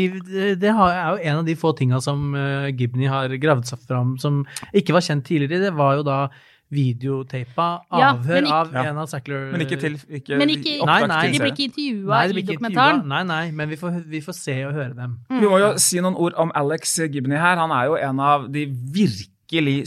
det, 0.57 0.63
er 0.63 0.73
jo 1.13 1.19
en 1.21 1.37
av 1.37 1.45
de 1.45 1.55
få 1.55 1.75
tinga 1.77 2.01
som 2.01 2.33
Gibney 2.75 3.07
har 3.07 3.29
gravd 3.37 3.65
seg 3.69 3.79
fram 3.87 4.17
som 4.17 4.45
ikke 4.73 4.93
var 4.93 5.01
kjent 5.05 5.23
tidligere. 5.29 5.61
Det 5.69 5.73
var 5.77 5.97
jo 5.97 6.03
da 6.03 6.29
videoteipa 6.71 7.67
Ja, 7.91 8.13
avhør 8.13 8.35
ja, 8.35 8.41
ikke- 8.41 8.53
av 8.53 8.73
Ja. 8.73 8.83
en 8.89 8.97
av 8.97 9.07
Sackler 9.09 9.51
Men 9.51 9.61
ikke 9.61 9.79
til 9.79 9.93
ikke, 10.09 10.37
Men 10.37 10.49
ikke- 10.49 10.85
Nei, 10.85 11.05
nei. 11.07 11.21
til 11.23 11.31
de 11.33 11.39
blir 11.39 11.51
ikke 11.51 11.67
intervjua 11.69 12.29
i 12.29 12.41
dokumentaren. 12.43 13.05
Nei, 13.07 13.23
nei, 13.23 13.51
men 13.51 13.69
vi 13.69 13.75
får, 13.75 14.03
vi 14.05 14.21
får 14.21 14.33
se 14.35 14.63
og 14.65 14.73
høre 14.73 14.95
dem. 14.95 15.19
Vi 15.29 15.45
må 15.47 15.59
jo 15.59 15.77
si 15.77 15.99
noen 15.99 16.15
ord 16.15 16.33
om 16.37 16.51
Alex 16.55 16.99
Gibney 17.11 17.37
her. 17.37 17.55
Han 17.57 17.71
er 17.71 17.85
jo 17.85 17.95
en 17.95 18.19
av 18.19 18.51
de 18.51 18.65
virkelig 18.67 19.27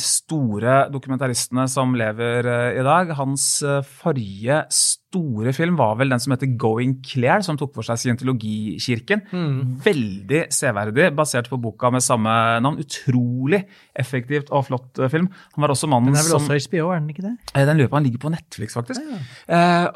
store 0.02 0.88
dokumentaristene 0.90 1.68
som 1.70 1.94
lever 1.94 2.46
eh, 2.50 2.80
i 2.80 2.82
dag. 2.82 3.12
Hans 3.14 3.62
eh, 3.62 3.82
forrige 3.82 4.64
store 4.72 5.52
film 5.52 5.76
var 5.76 5.96
vel 6.00 6.10
den 6.10 6.20
som 6.20 6.32
heter 6.32 6.50
Going 6.58 6.96
Clear, 7.04 7.42
som 7.42 7.56
tok 7.56 7.74
for 7.74 7.86
seg 7.86 8.00
scientologikirken. 8.00 9.22
Veldig 9.84 10.46
severdig, 10.50 11.12
basert 11.14 11.48
på 11.48 11.60
boka 11.62 11.90
med 11.92 12.02
samme 12.02 12.32
navn. 12.64 12.80
Utrolig 12.82 13.62
effektivt 13.94 14.50
og 14.50 14.66
flott 14.66 14.98
eh, 14.98 15.10
film. 15.12 15.28
Han 15.54 15.62
var 15.62 15.74
også 15.74 15.90
mannen 15.90 16.12
Den 16.12 16.20
er 16.20 16.26
vel 16.26 16.34
som 16.34 16.48
også 16.48 16.68
HBO, 16.68 16.90
er 16.90 17.02
den 17.02 17.12
ikke 17.14 17.26
det? 17.28 17.36
Den 17.54 17.78
lurer 17.78 17.92
på 17.92 18.00
han 18.00 18.08
ligger 18.08 18.24
på 18.26 18.32
Netflix, 18.34 18.74
faktisk. 18.78 19.00
Eh, 19.46 19.56
eh, 19.58 19.86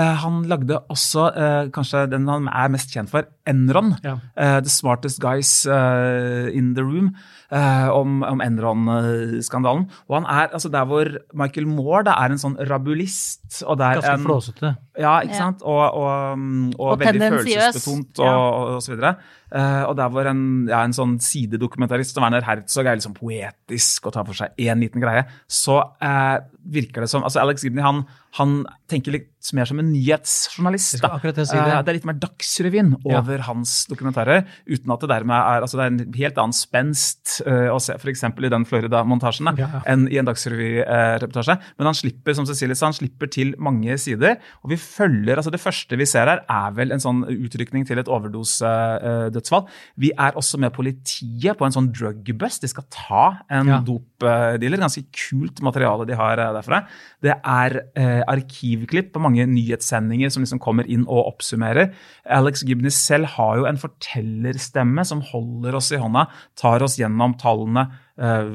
han 0.00 0.42
lagde 0.48 0.78
også 0.88 1.26
eh, 1.36 1.70
kanskje 1.74 2.06
den 2.10 2.28
han 2.28 2.48
er 2.48 2.68
mest 2.72 2.92
kjent 2.94 3.10
for, 3.12 3.26
Enron. 3.46 3.94
Ja. 4.04 4.16
Eh, 4.36 4.60
the 4.64 4.70
Smartest 4.70 5.20
Guys 5.20 5.66
eh, 5.66 6.48
in 6.56 6.74
the 6.74 6.82
Room. 6.82 7.12
eh, 7.52 7.88
om 7.92 8.22
om 8.22 8.40
Enron-skandalen. 8.40 9.86
Og 10.08 10.14
han 10.16 10.24
er 10.24 10.52
altså 10.52 10.70
der 10.72 10.84
hvor 10.88 11.08
Michael 11.34 11.66
Moore 11.68 12.04
det 12.08 12.14
er 12.16 12.32
en 12.32 12.40
sånn 12.40 12.56
rabulist. 12.70 13.62
og 13.66 13.78
det 13.78 13.86
er 13.86 14.00
Ganske 14.00 14.24
flåsete. 14.24 14.74
Ja, 14.98 15.20
ikke 15.24 15.32
Ja. 15.34 15.38
sant? 15.46 15.62
Og, 15.62 15.94
og, 15.94 16.42
og, 16.78 16.90
Og 16.92 16.98
veldig 17.00 17.30
følelsesbetont 17.38 18.18
og, 18.20 18.26
Ja. 18.26 18.36
og, 18.76 18.82
så 18.82 18.92
videre. 18.94 19.14
Uh, 19.52 19.84
og 19.90 19.96
der 19.98 20.08
hvor 20.08 20.24
en, 20.30 20.66
ja, 20.66 20.78
en 20.80 20.94
sånn 20.96 21.18
sidedokumentarist 21.20 22.14
som 22.16 22.22
Werner 22.24 22.40
Herzog 22.40 22.86
er 22.88 22.96
liksom 22.96 23.12
poetisk 23.12 24.06
og 24.08 24.14
tar 24.14 24.24
for 24.24 24.32
seg 24.32 24.48
én 24.56 24.80
liten 24.80 25.02
greie, 25.02 25.26
så 25.46 25.76
uh, 26.00 26.38
virker 26.72 27.02
det 27.04 27.10
som 27.12 27.20
altså 27.22 27.42
Alex 27.42 27.60
Gibney 27.66 27.84
han, 27.84 28.06
han 28.38 28.62
tenker 28.88 29.12
litt 29.12 29.28
mer 29.52 29.68
som 29.68 29.78
en 29.82 29.90
nyhetsjournalist. 29.92 31.02
Da. 31.02 31.10
akkurat 31.18 31.36
si 31.44 31.52
det. 31.58 31.66
Uh, 31.68 31.82
det 31.84 31.92
er 31.92 31.98
litt 31.98 32.08
mer 32.08 32.16
Dagsrevyen 32.22 32.94
Ja. 33.04 33.18
over 33.20 33.44
hans 33.44 33.74
dokumentarer, 33.92 34.46
uten 34.64 34.90
at 34.96 35.00
det 35.04 35.10
dermed 35.12 35.36
er 35.36 35.60
altså 35.66 35.76
det 35.76 35.84
er 35.84 35.92
en 35.92 36.16
helt 36.16 36.38
annen 36.40 36.56
spenst 36.56 37.42
eh, 37.44 37.68
å 37.68 37.76
se 37.82 37.92
f.eks. 38.00 38.24
i 38.24 38.48
den 38.56 38.64
Florida-montasjen 38.64 39.52
Ja, 39.58 39.68
ja. 39.68 39.82
enn 39.92 40.08
i 40.08 40.16
en 40.16 40.24
Dagsrevy-reportasje. 40.32 41.58
Men 41.76 41.90
han 41.90 41.98
slipper 41.98 42.34
som 42.38 42.46
Cecilie 42.48 42.74
sa, 42.78 42.88
han 42.88 42.96
slipper 42.96 43.28
til 43.32 43.52
mange 43.60 43.98
sider. 44.00 44.38
Og 44.64 44.72
vi 44.72 44.80
følger, 44.82 45.38
altså 45.38 45.52
Det 45.54 45.60
første 45.62 45.96
vi 45.98 46.06
ser 46.10 46.26
her, 46.28 46.42
er 46.50 46.74
vel 46.76 46.92
en 46.92 47.00
sånn 47.02 47.22
utrykning 47.30 47.86
til 47.88 48.00
et 48.02 48.10
overdosedødsfall. 48.10 49.66
Vi 50.02 50.10
er 50.18 50.36
også 50.38 50.58
med 50.62 50.72
politiet 50.74 51.56
på 51.58 51.66
en 51.66 51.74
sånn 51.74 51.90
drugbus. 51.94 52.58
De 52.62 52.68
skal 52.70 52.84
ta 52.90 53.24
en 53.50 53.68
Ja. 53.68 53.80
dopdealer. 53.80 54.78
Ganske 54.82 55.04
kult 55.12 55.62
materiale 55.62 56.06
de 56.06 56.14
har 56.18 56.38
eh, 56.38 56.52
derfra. 56.58 56.82
Det 57.22 57.34
er 57.44 57.80
eh, 57.96 58.22
arkivklipp 58.28 59.12
på 59.14 59.20
mange 59.22 59.46
nyhetssendinger 59.46 60.30
som 60.30 60.42
liksom 60.42 60.60
kommer 60.60 60.84
inn 60.88 61.06
og 61.08 61.26
oppsummerer. 61.34 61.92
Alex 62.26 62.62
Gibney 62.64 62.90
selv 62.90 63.26
har 63.36 63.56
jo 63.58 63.66
en 63.66 63.76
fortellerstemme 63.80 65.04
som 65.06 65.20
holder 65.32 65.74
oss 65.78 65.92
i 65.92 65.96
hånda, 66.00 66.26
tar 66.56 66.82
oss 66.82 66.98
gjennom 66.98 67.36
tallene. 67.38 67.88
Eh, 68.18 68.50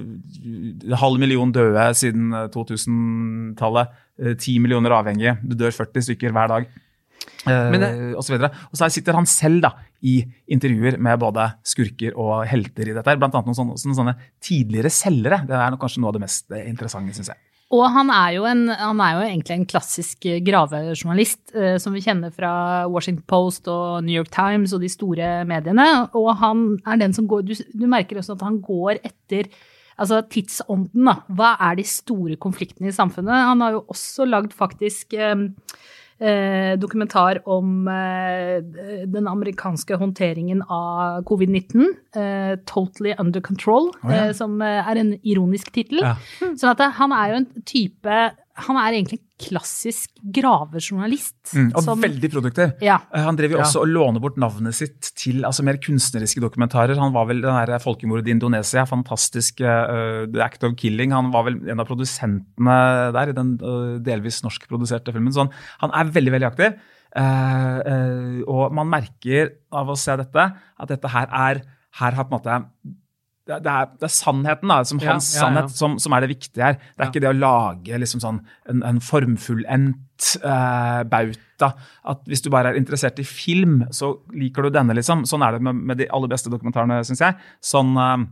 halv 0.96 1.20
million 1.20 1.52
døde 1.52 1.88
siden 1.98 2.34
eh, 2.34 2.48
2000-tallet. 2.54 3.88
Eh, 4.20 4.36
10 4.36 4.60
millioner 4.64 4.96
avhengige. 4.98 5.38
Det 5.44 5.58
dør 5.60 5.76
40 5.86 6.06
stykker 6.10 6.36
hver 6.36 6.48
dag. 6.54 6.68
Eh, 7.48 7.72
Men 7.72 7.80
det- 7.80 8.16
og 8.16 8.24
så 8.24 8.34
videre. 8.36 8.52
Og 8.72 8.78
så 8.78 8.90
sitter 8.92 9.14
han 9.14 9.26
selv 9.26 9.62
da, 9.62 9.72
i 10.04 10.24
intervjuer 10.50 11.00
med 11.00 11.20
både 11.20 11.54
skurker 11.64 12.16
og 12.16 12.46
helter 12.46 12.90
i 12.90 12.94
dette. 12.94 13.18
Blant 13.18 13.34
annet 13.34 13.48
noen 13.48 13.76
sånne, 13.78 13.96
sånne, 13.98 14.16
tidligere 14.42 14.92
selgere. 14.94 15.46
Det 15.48 15.56
er 15.56 15.78
kanskje 15.78 16.02
noe 16.02 16.10
av 16.10 16.14
det 16.14 16.22
mest 16.22 16.52
eh, 16.52 16.68
interessante, 16.70 17.14
syns 17.16 17.28
jeg. 17.34 17.38
Og 17.76 17.84
han 17.92 18.10
er 18.10 18.30
jo, 18.38 18.46
en, 18.48 18.68
han 18.70 19.00
er 19.04 19.16
jo 19.18 19.24
egentlig 19.28 19.56
en 19.58 19.66
klassisk 19.66 20.26
eh, 20.26 20.40
gravejournalist, 20.40 21.54
eh, 21.54 21.78
som 21.78 21.92
vi 21.94 22.00
kjenner 22.00 22.32
fra 22.32 22.88
Washington 22.88 23.26
Post 23.28 23.68
og 23.68 24.06
New 24.06 24.16
York 24.16 24.32
Times 24.32 24.72
og 24.74 24.82
de 24.82 24.92
store 24.92 25.44
mediene. 25.50 26.10
Og 26.16 26.30
han 26.40 26.78
er 26.88 27.02
den 27.02 27.14
som 27.14 27.28
går 27.28 27.44
Du, 27.48 27.54
du 27.56 27.88
merker 27.88 28.22
også 28.22 28.38
at 28.38 28.46
han 28.48 28.62
går 28.64 29.02
etter 29.04 29.50
altså 29.98 30.22
tidsånden, 30.32 31.06
da. 31.10 31.20
Hva 31.38 31.54
er 31.70 31.78
de 31.80 31.86
store 31.88 32.40
konfliktene 32.42 32.92
i 32.92 32.96
samfunnet? 32.96 33.48
Han 33.52 33.64
har 33.66 33.78
jo 33.78 33.86
også 33.94 34.28
lagd 34.30 34.56
faktisk 34.58 35.16
eh, 35.18 35.48
eh, 36.20 36.74
dokumentar 36.80 37.42
om 37.50 37.88
eh, 37.92 38.60
den 39.10 39.30
amerikanske 39.30 39.98
håndteringen 40.00 40.64
av 40.70 41.24
covid-19. 41.30 41.86
Eh, 42.16 42.56
'Totally 42.66 43.16
Under 43.20 43.42
Control', 43.42 43.92
oh, 44.04 44.12
ja. 44.12 44.28
eh, 44.28 44.34
som 44.38 44.62
eh, 44.62 44.82
er 44.82 45.02
en 45.02 45.16
ironisk 45.24 45.72
tittel. 45.74 46.04
Ja. 46.06 46.16
Sånn 46.42 46.74
at 46.74 46.86
han 47.00 47.16
er 47.16 47.32
jo 47.32 47.42
en 47.42 47.50
type 47.66 48.20
Han 48.66 48.78
er 48.82 48.96
egentlig 48.98 49.20
en 49.20 49.28
klassisk 49.38 50.10
gravejournalist. 50.34 51.54
Mm, 51.54 51.70
og 51.76 51.84
som- 51.86 52.02
veldig 52.02 52.32
produktiv. 52.34 52.74
Ja. 52.82 52.98
Eh, 53.14 53.22
Han 53.22 53.36
drev 53.38 53.52
jo 53.52 53.58
Ja. 53.58 53.64
også 53.64 53.82
og 53.82 53.88
låne 53.88 54.20
bort 54.20 54.38
navnet 54.38 54.74
sitt 54.74 55.12
til 55.16 55.44
altså 55.46 55.64
mer 55.64 55.78
kunstneriske 55.78 56.42
dokumentarer. 56.42 56.98
Han 56.98 57.14
var 57.14 57.28
vel 57.28 57.42
den 57.42 57.54
der 57.54 57.80
folkemordet 57.80 58.28
i 58.28 58.32
Indonesia, 58.32 58.84
fantastisk 58.86 59.62
uh, 59.62 60.26
The 60.26 60.42
Act 60.42 60.64
of 60.64 60.76
Killing. 60.76 61.12
Han 61.12 61.32
var 61.32 61.44
vel 61.44 61.70
en 61.70 61.80
av 61.80 61.86
produsentene 61.86 63.14
der 63.14 63.30
i 63.30 63.38
den 63.38 63.60
uh, 63.62 64.00
delvis 64.00 64.42
norskproduserte 64.42 65.14
filmen. 65.14 65.32
Så 65.32 65.46
han, 65.46 65.52
han 65.80 65.92
er 65.94 66.12
veldig, 66.12 66.32
veldig 66.32 66.52
aktiv. 66.52 66.80
Uh, 67.16 67.80
eh, 67.88 68.42
og 68.48 68.74
man 68.74 68.90
merker 68.90 69.52
av 69.72 69.88
å 69.88 69.98
se 69.98 70.16
dette 70.18 70.38
at 70.38 70.88
dette 70.88 71.08
her 71.08 71.28
er 71.32 71.62
her 71.98 72.12
har 72.12 72.26
på 72.26 72.34
en 72.34 72.40
måte 72.40 72.58
det 73.48 73.58
det 73.64 73.72
er, 73.74 73.86
det 74.00 74.08
er 74.08 74.14
sannheten, 74.14 74.68
da, 74.72 74.78
som 74.88 75.00
hans 75.00 75.30
ja, 75.34 75.40
ja. 75.40 75.42
sannhet, 75.46 75.76
som, 75.76 75.98
som 76.04 76.14
er 76.18 76.26
det 76.26 76.30
viktige 76.36 76.64
her. 76.66 76.74
Det 76.80 77.00
er 77.00 77.06
Ja. 77.06 77.10
ikke 77.12 77.24
det 77.24 77.30
å 77.32 77.38
lage 77.40 78.00
liksom 78.04 78.22
sånn 78.24 78.42
en, 78.70 78.84
en 78.84 79.00
formfullendt 79.04 80.34
eh, 80.44 81.04
bauta. 81.10 81.72
At 82.08 82.24
hvis 82.30 82.44
du 82.46 82.50
bare 82.54 82.74
er 82.74 82.80
interessert 82.80 83.20
i 83.22 83.26
film, 83.28 83.80
så 83.96 84.14
liker 84.36 84.68
du 84.68 84.74
denne, 84.76 84.96
liksom. 84.98 85.24
Sånn 85.30 85.46
er 85.48 85.58
det 85.58 85.64
med, 85.66 85.76
med 85.92 85.98
de 86.04 86.10
aller 86.14 86.32
beste 86.32 86.52
dokumentarene, 86.54 87.00
syns 87.08 87.24
jeg. 87.24 87.38
Sånn, 87.64 87.96
eh, 87.98 88.28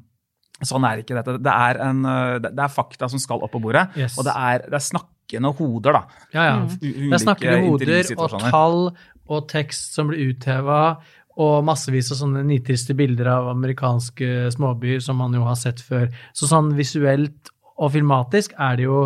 sånn 0.66 0.86
er 0.88 1.02
ikke 1.04 1.18
dette. 1.18 1.38
Det 1.44 1.56
er, 1.56 1.82
en, 1.90 2.06
eh, 2.06 2.38
det, 2.46 2.54
er 2.60 2.72
fakta 2.74 3.10
som 3.12 3.22
skal 3.22 3.44
opp 3.46 3.56
på 3.56 3.62
bordet, 3.64 3.88
Yes. 3.98 4.18
og 4.20 4.28
det 4.28 4.36
er, 4.36 4.66
det 4.70 4.80
er 4.80 4.88
snakkende 4.92 5.52
hoder, 5.58 6.00
da. 6.00 6.04
Ja, 6.36 6.44
ja. 6.52 6.56
Mm. 6.64 6.80
Det 6.80 7.18
er 7.18 7.24
snakkende 7.26 7.60
hoder 7.66 8.16
og 8.20 8.40
tall 8.50 8.82
og 9.26 9.48
tekst 9.50 9.96
som 9.98 10.12
blir 10.12 10.36
utheva, 10.36 10.98
og 11.36 11.66
massevis 11.68 12.14
av 12.14 12.22
sånne 12.22 12.46
nitriste 12.48 12.96
bilder 12.96 13.28
av 13.34 13.50
amerikanske 13.52 14.52
småbyer 14.56 15.02
som 15.04 15.20
man 15.20 15.36
jo 15.36 15.44
har 15.48 15.58
sett 15.60 15.82
før. 15.84 16.08
Så 16.36 16.48
sånn 16.48 16.72
visuelt 16.78 17.52
og 17.76 17.92
filmatisk 17.92 18.56
er 18.56 18.78
det 18.80 18.86
jo 18.88 19.00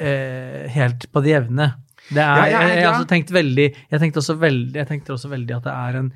eh, 0.00 0.64
helt 0.72 1.08
på 1.12 1.24
det 1.24 1.34
jevne. 1.34 1.72
Det 2.08 2.20
er, 2.20 2.36
Ja, 2.36 2.46
jeg 2.46 2.52
ja. 2.52 2.60
jeg, 2.60 2.68
jeg, 2.68 2.78
glad. 2.78 2.86
har 2.86 2.94
også 2.98 3.10
tenkt 3.12 3.34
veldig, 3.34 3.68
jeg, 3.90 4.00
tenkte 4.00 4.22
også 4.22 4.38
veldig, 4.40 4.78
jeg 4.80 4.88
tenkte 4.88 5.14
også 5.14 5.30
veldig 5.32 5.56
at 5.58 5.68
det 5.68 5.74
er 5.74 6.00
en 6.00 6.10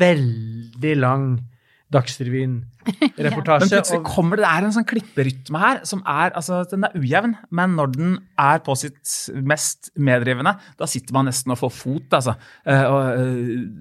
veldig 0.00 0.96
lang 1.00 1.28
Men 1.92 2.00
Dagsrevyen-reportasje. 2.00 3.68
plutselig 3.70 4.02
kommer 4.06 4.40
det, 4.40 4.42
det 4.42 4.50
er 4.50 4.66
en 4.66 4.74
sånn 4.74 4.86
klipperytme 4.90 5.60
her 5.62 5.82
som 5.86 6.00
er 6.02 6.32
altså 6.34 6.64
den 6.70 6.86
er 6.88 6.96
ujevn, 6.98 7.36
men 7.54 7.76
når 7.78 7.92
den 7.94 8.16
er 8.42 8.62
på 8.66 8.74
sitt 8.78 9.12
mest 9.46 9.92
medrivende, 9.94 10.56
da 10.78 10.88
sitter 10.90 11.14
man 11.14 11.30
nesten 11.30 11.54
og 11.54 11.60
får 11.60 11.72
fot. 11.76 12.16
altså. 12.18 12.34
Eh, 12.66 12.86
og, 12.90 13.22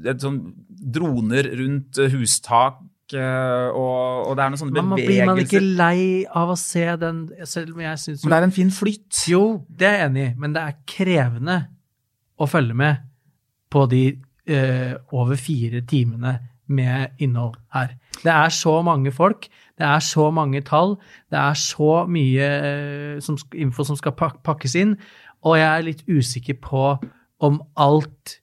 eh, 0.05 0.17
sånn 0.21 0.37
droner 0.69 1.49
rundt 1.57 1.97
eh, 1.97 2.13
hustak, 2.13 2.83
og, 3.15 4.29
og 4.29 4.31
det 4.33 4.41
er 4.41 4.49
noen 4.49 4.57
sånne 4.57 4.81
Man 4.81 4.97
blir 4.97 5.27
man 5.29 5.37
ikke 5.43 5.59
lei 5.61 6.23
av 6.25 6.49
å 6.49 6.55
se 6.57 6.87
den 6.97 7.19
Selv 7.45 7.75
om 7.75 7.83
jeg 7.83 7.99
syns 8.01 8.23
Men 8.25 8.31
det 8.33 8.39
er 8.39 8.45
en 8.47 8.55
fin 8.55 8.71
flyt. 8.73 9.19
Jo, 9.29 9.41
det 9.69 9.85
er 9.85 9.99
jeg 9.99 10.07
enig 10.07 10.23
i, 10.23 10.31
men 10.41 10.55
det 10.55 10.63
er 10.63 10.79
krevende 10.89 11.59
å 12.41 12.47
følge 12.49 12.73
med 12.73 13.05
på 13.69 13.85
de 13.91 14.01
eh, 14.49 14.93
over 15.13 15.37
fire 15.37 15.83
timene 15.85 16.33
med 16.67 17.13
innhold 17.21 17.57
her. 17.75 17.95
Det 18.23 18.31
er 18.31 18.53
så 18.53 18.79
mange 18.85 19.11
folk, 19.13 19.47
det 19.77 19.85
er 19.85 20.01
så 20.03 20.29
mange 20.33 20.61
tall, 20.65 20.95
det 21.31 21.39
er 21.39 21.59
så 21.59 22.05
mye 22.09 22.49
eh, 22.69 23.19
som, 23.23 23.37
info 23.53 23.85
som 23.87 23.99
skal 23.99 24.15
pakkes 24.17 24.75
inn, 24.79 24.95
og 25.45 25.59
jeg 25.59 25.69
er 25.69 25.85
litt 25.85 26.03
usikker 26.09 26.57
på 26.63 26.87
om 27.45 27.61
alt 27.77 28.39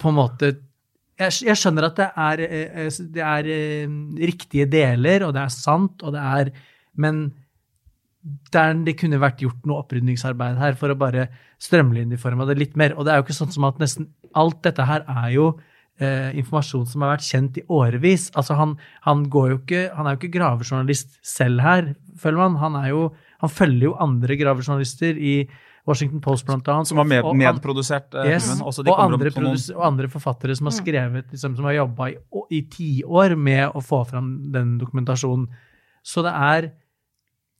på 0.00 0.08
en 0.08 0.16
måte 0.16 0.54
jeg, 1.20 1.52
skjønner 1.58 1.90
at 1.90 1.98
det 1.98 2.08
er, 2.16 2.42
eh, 2.46 3.00
det 3.12 3.24
er 3.26 3.48
eh, 3.52 3.98
riktige 4.22 4.68
deler, 4.70 5.26
og 5.26 5.34
det 5.36 5.42
er 5.42 5.52
sant, 5.52 6.02
og 6.02 6.16
det 6.16 6.22
er 6.24 6.52
Men 7.00 7.30
det 8.20 8.98
kunne 8.98 9.20
vært 9.20 9.40
gjort 9.40 9.64
noe 9.64 9.80
opprydningsarbeid 9.80 10.58
her 10.60 10.74
for 10.76 10.92
å 10.92 10.98
bare 10.98 11.28
strømlinjeforme 11.62 12.44
det 12.50 12.58
litt 12.58 12.74
mer. 12.76 12.92
Og 12.98 13.06
det 13.06 13.12
er 13.12 13.20
jo 13.20 13.24
ikke 13.24 13.36
sånn 13.38 13.52
som 13.54 13.64
at 13.64 13.78
nesten 13.80 14.10
alt 14.36 14.58
dette 14.66 14.84
her 14.84 15.06
er 15.08 15.30
jo 15.32 15.46
eh, 16.00 16.30
informasjon 16.40 16.86
som 16.88 17.02
har 17.04 17.14
vært 17.16 17.26
kjent 17.28 17.58
i 17.60 17.64
årevis. 17.68 18.30
Altså 18.34 18.56
han, 18.58 18.76
han 19.06 19.24
går 19.30 19.50
jo 19.54 19.58
ikke 19.62 19.82
Han 19.96 20.06
er 20.06 20.16
jo 20.16 20.20
ikke 20.22 20.34
gravejournalist 20.38 21.18
selv 21.22 21.60
her, 21.64 21.94
føler 22.18 22.38
man. 22.42 22.56
Han 22.62 22.78
er 22.82 22.88
jo 22.94 23.02
Han 23.40 23.48
følger 23.52 23.86
jo 23.90 23.96
andre 24.00 24.36
gravejournalister 24.36 25.16
i 25.16 25.34
Washington 25.88 26.20
Post, 26.20 26.44
blant 26.46 26.66
annet. 26.68 26.86
Som 26.90 26.98
har 27.00 27.06
med, 27.08 27.24
og 27.24 27.34
medprodusert 27.40 28.12
eh, 28.20 28.34
Yes, 28.34 28.44
filmen. 28.50 28.66
Også 28.68 28.84
de 28.84 28.92
og, 28.92 28.98
andre 29.00 29.16
opp 29.30 29.38
noen- 29.38 29.38
produs- 29.38 29.70
og 29.74 29.86
andre 29.86 30.08
forfattere 30.12 30.56
som 30.56 30.68
har 30.68 30.76
skrevet, 30.76 31.30
liksom, 31.32 31.56
som 31.56 31.64
har 31.64 31.78
jobba 31.78 32.10
i, 32.12 32.18
i 32.52 32.60
tiår 32.68 33.34
med 33.40 33.72
å 33.74 33.80
få 33.80 34.02
fram 34.10 34.28
den 34.52 34.76
dokumentasjonen. 34.78 35.48
Så 36.04 36.22
det 36.24 36.32
er 36.36 36.68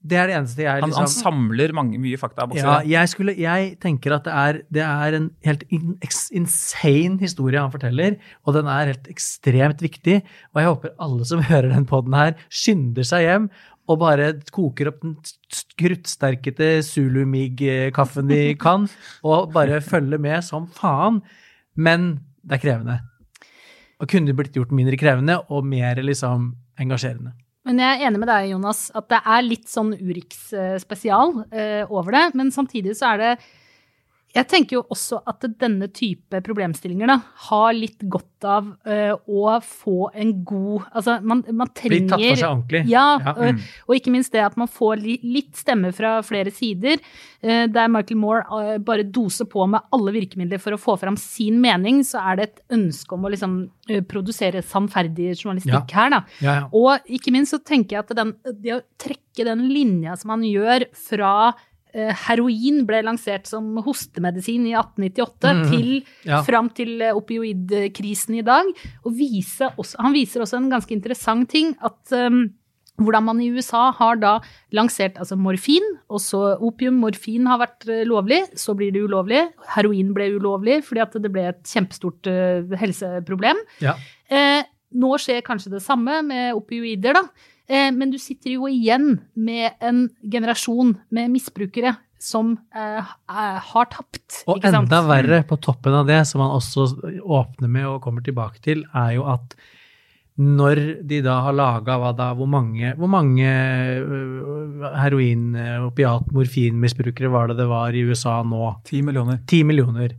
Det 0.01 0.17
er 0.17 0.31
det 0.31 0.37
eneste 0.39 0.63
jeg 0.65 0.81
han, 0.81 0.89
liksom 0.89 1.05
han 1.05 1.13
samler 1.13 1.73
mange, 1.77 1.99
mye 2.01 2.17
fakta. 2.17 2.47
ja, 2.57 2.79
jeg, 2.89 3.09
skulle, 3.13 3.35
jeg 3.37 3.75
tenker 3.83 4.15
at 4.17 4.25
det 4.25 4.37
er, 4.43 4.61
det 4.73 4.85
er 4.87 5.17
en 5.19 5.27
helt 5.45 5.65
in, 5.69 5.99
insane 6.33 7.21
historie 7.21 7.61
han 7.61 7.73
forteller, 7.75 8.17
og 8.49 8.57
den 8.57 8.71
er 8.73 8.95
helt 8.95 9.11
ekstremt 9.13 9.85
viktig. 9.85 10.23
Og 10.55 10.63
jeg 10.63 10.71
håper 10.71 10.95
alle 11.05 11.29
som 11.29 11.45
hører 11.51 11.69
den 11.75 11.85
poden 11.91 12.17
her, 12.17 12.33
skynder 12.49 13.05
seg 13.11 13.27
hjem 13.27 13.51
og 13.91 13.99
bare 14.01 14.31
koker 14.55 14.93
opp 14.93 15.01
den 15.03 15.17
kruttsterkete 15.81 16.71
Zulu-mig-kaffen 16.87 18.31
de 18.31 18.55
kan, 18.65 18.87
og 19.27 19.53
bare 19.53 19.83
følger 19.85 20.23
med 20.23 20.47
som 20.47 20.69
faen. 20.79 21.21
Men 21.77 22.13
det 22.41 22.57
er 22.57 22.65
krevende. 22.65 22.99
Og 24.01 24.09
kunne 24.09 24.33
blitt 24.37 24.57
gjort 24.57 24.73
mindre 24.73 24.97
krevende 25.01 25.41
og 25.53 25.67
mer 25.69 26.01
liksom 26.01 26.55
engasjerende. 26.81 27.35
Men 27.71 27.85
jeg 27.85 28.01
er 28.01 28.09
enig 28.09 28.19
med 28.19 28.27
deg, 28.27 28.49
Jonas, 28.51 28.79
at 28.99 29.07
det 29.13 29.21
er 29.23 29.45
litt 29.47 29.69
sånn 29.71 29.93
Urix-spesial 29.95 31.37
eh, 31.55 31.85
over 31.87 32.17
det. 32.17 32.23
Men 32.35 32.51
samtidig 32.51 32.97
så 32.99 33.13
er 33.13 33.21
det 33.23 33.29
Jeg 34.31 34.47
tenker 34.47 34.77
jo 34.77 34.83
også 34.95 35.19
at 35.27 35.43
denne 35.59 35.89
type 35.91 36.39
problemstillinger 36.47 37.11
da, 37.11 37.17
har 37.49 37.73
litt 37.75 38.05
godt 38.07 38.47
av 38.47 38.69
eh, 38.87 39.11
å 39.11 39.57
få 39.65 40.11
en 40.15 40.31
god 40.47 40.87
Altså, 40.97 41.17
man, 41.27 41.43
man 41.51 41.71
Bli 41.81 41.99
tatt 42.09 42.23
for 42.23 42.39
seg 42.39 42.47
ordentlig. 42.47 42.83
Ja, 42.89 43.03
Ja, 43.21 43.35
og, 43.35 43.57
mm. 43.57 43.65
og 43.89 43.97
ikke 43.97 44.13
minst 44.15 44.33
det 44.35 44.43
at 44.45 44.57
man 44.61 44.71
får 44.71 45.01
li, 45.03 45.17
litt 45.27 45.59
stemme 45.59 45.91
fra 45.97 46.13
flere 46.27 46.53
sider. 46.55 47.03
Eh, 47.43 47.65
der 47.73 47.91
Michael 47.93 48.21
Moore 48.21 48.45
eh, 48.61 48.79
bare 48.85 49.07
doser 49.07 49.49
på 49.51 49.67
med 49.71 49.91
alle 49.97 50.15
virkemidler 50.15 50.63
for 50.63 50.77
å 50.77 50.81
få 50.81 50.97
fram 51.01 51.19
sin 51.21 51.59
mening, 51.63 52.05
så 52.07 52.23
er 52.31 52.39
det 52.39 52.49
et 52.49 52.63
ønske 52.79 53.17
om 53.17 53.27
å 53.27 53.33
liksom 53.35 53.59
produsere 54.07 54.63
sannferdig 54.63 55.33
journalistikk 55.33 55.97
her, 55.97 56.13
da. 56.15 56.21
Ja, 56.39 56.53
ja. 56.61 56.69
Og 56.77 57.11
ikke 57.11 57.33
minst 57.35 57.57
så 57.57 57.59
tenker 57.59 57.97
jeg 57.97 58.05
at 58.05 58.15
den, 58.15 58.37
det 58.63 58.77
å 58.77 58.83
trekke 59.01 59.47
den 59.49 59.67
linja 59.73 60.15
som 60.21 60.31
man 60.31 60.45
gjør 60.47 60.87
fra 60.95 61.33
heroin 61.95 62.85
ble 62.87 63.03
lansert 63.03 63.47
som 63.47 63.77
hostemedisin 63.85 64.67
i 64.71 64.75
1898 64.75 65.55
Mhm. 65.55 65.71
til 65.71 66.05
Ja. 66.25 66.43
fram 66.43 66.69
til 66.71 67.01
eh, 67.03 67.13
opioidkrisen 67.15 68.39
i 68.39 68.43
dag. 68.47 68.65
Og 69.05 69.13
viser 69.17 69.73
også, 69.77 69.97
han 70.01 70.13
viser 70.13 70.41
også 70.45 70.57
en 70.61 70.71
ganske 70.71 70.91
interessant 70.95 71.49
ting, 71.51 71.75
at 71.83 72.13
um, 72.13 72.51
hvordan 73.01 73.25
man 73.25 73.41
i 73.41 73.49
USA 73.51 73.91
har 73.97 74.17
da 74.21 74.41
lansert 74.77 75.15
altså 75.17 75.37
morfin, 75.41 75.81
og 76.11 76.21
så 76.21 76.59
opium, 76.61 76.99
morfin 77.01 77.47
har 77.49 77.59
vært 77.63 77.89
eh, 77.89 78.05
lovlig, 78.05 78.43
så 78.55 78.75
blir 78.77 78.93
det 78.93 79.03
ulovlig. 79.09 79.49
Heroin 79.75 80.13
ble 80.13 80.27
ulovlig 80.37 80.83
fordi 80.85 81.01
at 81.01 81.13
det 81.23 81.33
ble 81.33 81.47
et 81.49 81.63
kjempestort 81.65 82.27
eh, 82.29 82.77
helseproblem. 82.77 83.57
Ja. 83.81 83.95
Eh, 84.31 84.63
nå 84.95 85.15
skjer 85.23 85.43
kanskje 85.47 85.71
det 85.77 85.83
samme 85.85 86.21
med 86.27 86.55
opioider, 86.59 87.15
da. 87.15 87.23
Eh, 87.71 87.91
men 87.95 88.11
du 88.11 88.19
sitter 88.19 88.57
jo 88.57 88.67
igjen 88.67 89.19
med 89.39 89.77
en 89.81 90.09
generasjon 90.27 90.97
med 91.15 91.31
misbrukere 91.31 91.97
som 92.21 92.57
eh, 92.75 92.99
er- 93.31 93.61
har 93.65 93.87
tapt. 93.93 94.43
Og 94.47 94.59
ikke 94.59 94.73
sant? 94.75 94.89
enda 94.91 95.03
verre 95.07 95.43
på 95.49 95.57
toppen 95.63 95.95
av 95.95 96.07
det, 96.11 96.27
som 96.27 96.43
han 96.43 96.51
også 96.59 96.89
åpner 97.23 97.69
med 97.71 97.87
og 97.87 98.03
kommer 98.03 98.21
tilbake 98.27 98.61
til, 98.61 98.83
er 98.93 99.15
jo 99.17 99.25
at 99.31 99.55
når 100.41 101.03
de 101.07 101.21
da 101.23 101.41
har 101.45 101.53
laga 101.53 101.99
hvor 102.35 102.49
mange, 102.49 102.95
hvor 102.97 103.09
mange 103.13 103.45
heroin-, 105.01 105.57
opiat-, 105.87 106.31
morfinmisbrukere 106.33 107.31
var 107.33 107.49
det 107.51 107.59
det 107.61 107.67
var 107.69 107.93
i 107.97 108.03
USA 108.09 108.39
nå? 108.47 108.71
Ti 108.89 109.03
millioner. 109.05 109.41
Ti 109.47 109.63
millioner. 109.65 110.15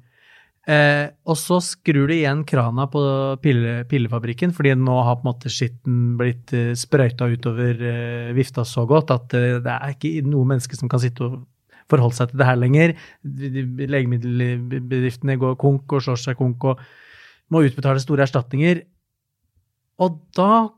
Eh, 0.71 1.07
og 1.27 1.35
så 1.41 1.57
skrur 1.65 2.05
de 2.07 2.19
igjen 2.21 2.43
krana 2.47 2.85
på 2.91 3.01
pille, 3.43 3.81
pillefabrikken, 3.91 4.53
fordi 4.55 4.71
nå 4.79 4.97
har 5.03 5.17
på 5.19 5.25
en 5.25 5.29
måte 5.33 5.51
skitten 5.51 5.95
blitt 6.19 6.53
eh, 6.55 6.69
sprøyta 6.79 7.27
utover 7.33 7.81
eh, 7.89 8.29
vifta 8.37 8.63
så 8.67 8.85
godt 8.87 9.11
at 9.15 9.35
eh, 9.35 9.57
det 9.65 9.73
er 9.73 9.95
ikke 9.97 10.21
noe 10.29 10.47
menneske 10.47 10.77
som 10.79 10.91
kan 10.91 11.01
sitte 11.03 11.25
og 11.27 11.41
forholde 11.91 12.15
seg 12.15 12.31
til 12.31 12.39
det 12.39 12.47
her 12.47 12.59
lenger. 12.61 12.93
De- 13.25 13.49
de- 13.57 13.87
Legemiddelbedriftene 13.91 15.35
går 15.41 15.57
konk 15.59 15.97
og 15.97 16.05
slår 16.05 16.19
seg 16.21 16.37
konk 16.39 16.63
og 16.71 16.79
må 17.51 17.65
utbetale 17.67 17.99
store 17.99 18.23
erstatninger. 18.27 18.83
Og 20.01 20.21
da 20.37 20.69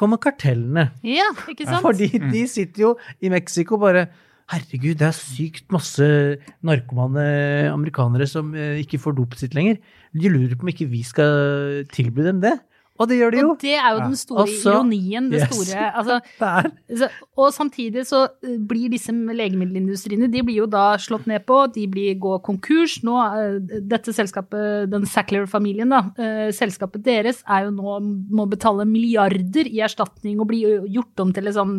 kommer 0.00 0.16
kartellene. 0.22 0.86
Ja, 1.04 1.28
ikke 1.52 1.66
sant? 1.68 1.84
Fordi 1.84 2.08
de 2.32 2.46
sitter 2.48 2.86
jo 2.86 2.94
i 3.20 3.28
Mexico 3.32 3.76
bare 3.82 4.06
Herregud, 4.50 4.98
det 5.00 5.06
er 5.08 5.16
sykt 5.16 5.70
masse 5.72 6.06
narkomane 6.66 7.24
amerikanere 7.70 8.26
som 8.28 8.52
eh, 8.56 8.82
ikke 8.82 9.00
får 9.00 9.16
dopet 9.16 9.44
sitt 9.44 9.56
lenger. 9.56 9.78
De 10.12 10.32
lurer 10.32 10.58
på 10.58 10.66
om 10.66 10.72
ikke 10.72 10.90
vi 10.90 11.04
skal 11.06 11.86
tilby 11.94 12.26
dem 12.26 12.42
det. 12.44 12.58
Og 13.00 13.08
det 13.08 13.16
gjør 13.16 13.32
de 13.32 13.38
jo. 13.40 13.48
Og 13.54 13.62
det 13.62 13.72
er 13.72 13.88
jo 13.96 14.00
den 14.02 14.16
store 14.20 14.44
altså, 14.44 14.74
ironien. 14.76 15.30
Det 15.32 15.40
Yes. 15.40 15.54
store, 15.56 15.86
altså, 15.96 16.20
er 17.00 17.08
og 17.40 17.52
samtidig 17.54 18.04
så 18.06 18.20
eh, 18.44 18.58
blir 18.68 18.92
disse 18.92 19.10
legemiddelindustriene 19.12 20.28
de 20.30 20.42
blir 20.44 20.60
jo 20.60 20.68
da 20.70 20.98
slått 21.00 21.26
ned 21.30 21.46
på, 21.48 21.64
de 21.72 21.86
blir 21.88 22.20
går 22.20 22.42
konkurs. 22.44 23.00
Nå, 23.06 23.16
eh, 23.40 23.80
dette 23.80 24.12
selskapet, 24.12 24.90
den 24.92 25.08
Sackler-familien, 25.08 25.88
da, 25.90 26.02
selskapet 26.52 27.02
deres 27.06 27.42
er 27.48 27.66
jo 27.66 27.74
nå 27.74 27.98
må 28.30 28.46
betale 28.50 28.86
milliarder 28.88 29.66
i 29.66 29.80
erstatning 29.82 30.40
og 30.40 30.50
bli 30.52 30.62
gjort 30.92 31.24
om 31.24 31.32
til 31.32 31.48
en 31.48 31.58
sånn 31.58 31.76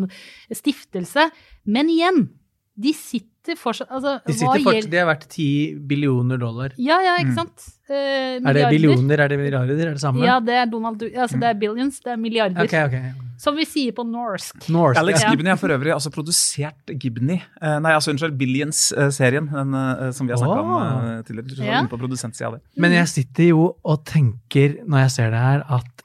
stiftelse. 0.52 1.30
Men 1.64 1.88
igjen, 1.92 2.26
de 2.76 2.92
sitter 2.92 3.54
fortsatt 3.60 3.90
altså, 3.92 4.16
De 4.26 4.32
hva 4.32 4.38
sitter 4.38 4.62
fortsatt, 4.64 4.90
de 4.90 4.96
har 4.98 5.06
vært 5.06 5.26
10 5.28 5.46
billioner 5.86 6.38
dollar. 6.40 6.72
Ja, 6.80 6.96
ja, 7.04 7.16
ikke 7.20 7.34
Mm. 7.34 7.36
sant? 7.36 7.66
Eh, 7.88 8.40
Er 8.40 8.52
det 8.56 8.70
billioner, 8.72 9.20
er 9.20 9.28
det 9.28 9.38
milliarder, 9.38 9.74
er 9.86 9.92
det 9.92 10.00
samme? 10.00 10.24
Ja, 10.24 10.40
det 10.40 10.54
er 10.54 10.66
Donald 10.66 11.02
altså, 11.02 11.38
det 11.38 11.50
er 11.50 11.54
billions, 11.60 12.00
det 12.00 12.12
er 12.12 12.16
milliarder. 12.16 12.64
Ok, 12.64 12.72
ok. 12.72 13.20
Som 13.36 13.56
vi 13.56 13.64
sier 13.66 13.92
på 13.92 14.04
norsk. 14.08 14.68
norsk 14.70 14.96
Alex 14.98 15.20
ja. 15.22 15.30
Gibney 15.30 15.50
har 15.50 15.56
for 15.58 15.68
øvrig 15.68 15.92
altså 15.92 16.10
produsert 16.10 16.86
Gibney. 16.98 17.42
Eh, 17.60 17.78
nei, 17.80 17.92
altså 17.92 18.10
unnskyld, 18.14 18.38
Billions-serien, 18.38 19.50
den 19.52 19.74
eh, 19.74 20.10
som 20.12 20.26
vi 20.26 20.32
har 20.32 20.38
snakka 20.38 20.60
om 20.62 20.70
Åh. 20.70 21.18
eh, 21.18 21.22
tidligere. 21.22 21.66
Ja. 21.66 22.58
Men 22.76 22.92
jeg 22.92 23.08
sitter 23.08 23.48
jo 23.50 23.76
og 23.84 24.04
tenker, 24.06 24.78
når 24.86 25.04
jeg 25.04 25.10
ser 25.10 25.30
det 25.34 25.40
her, 25.40 25.64
at 25.68 26.03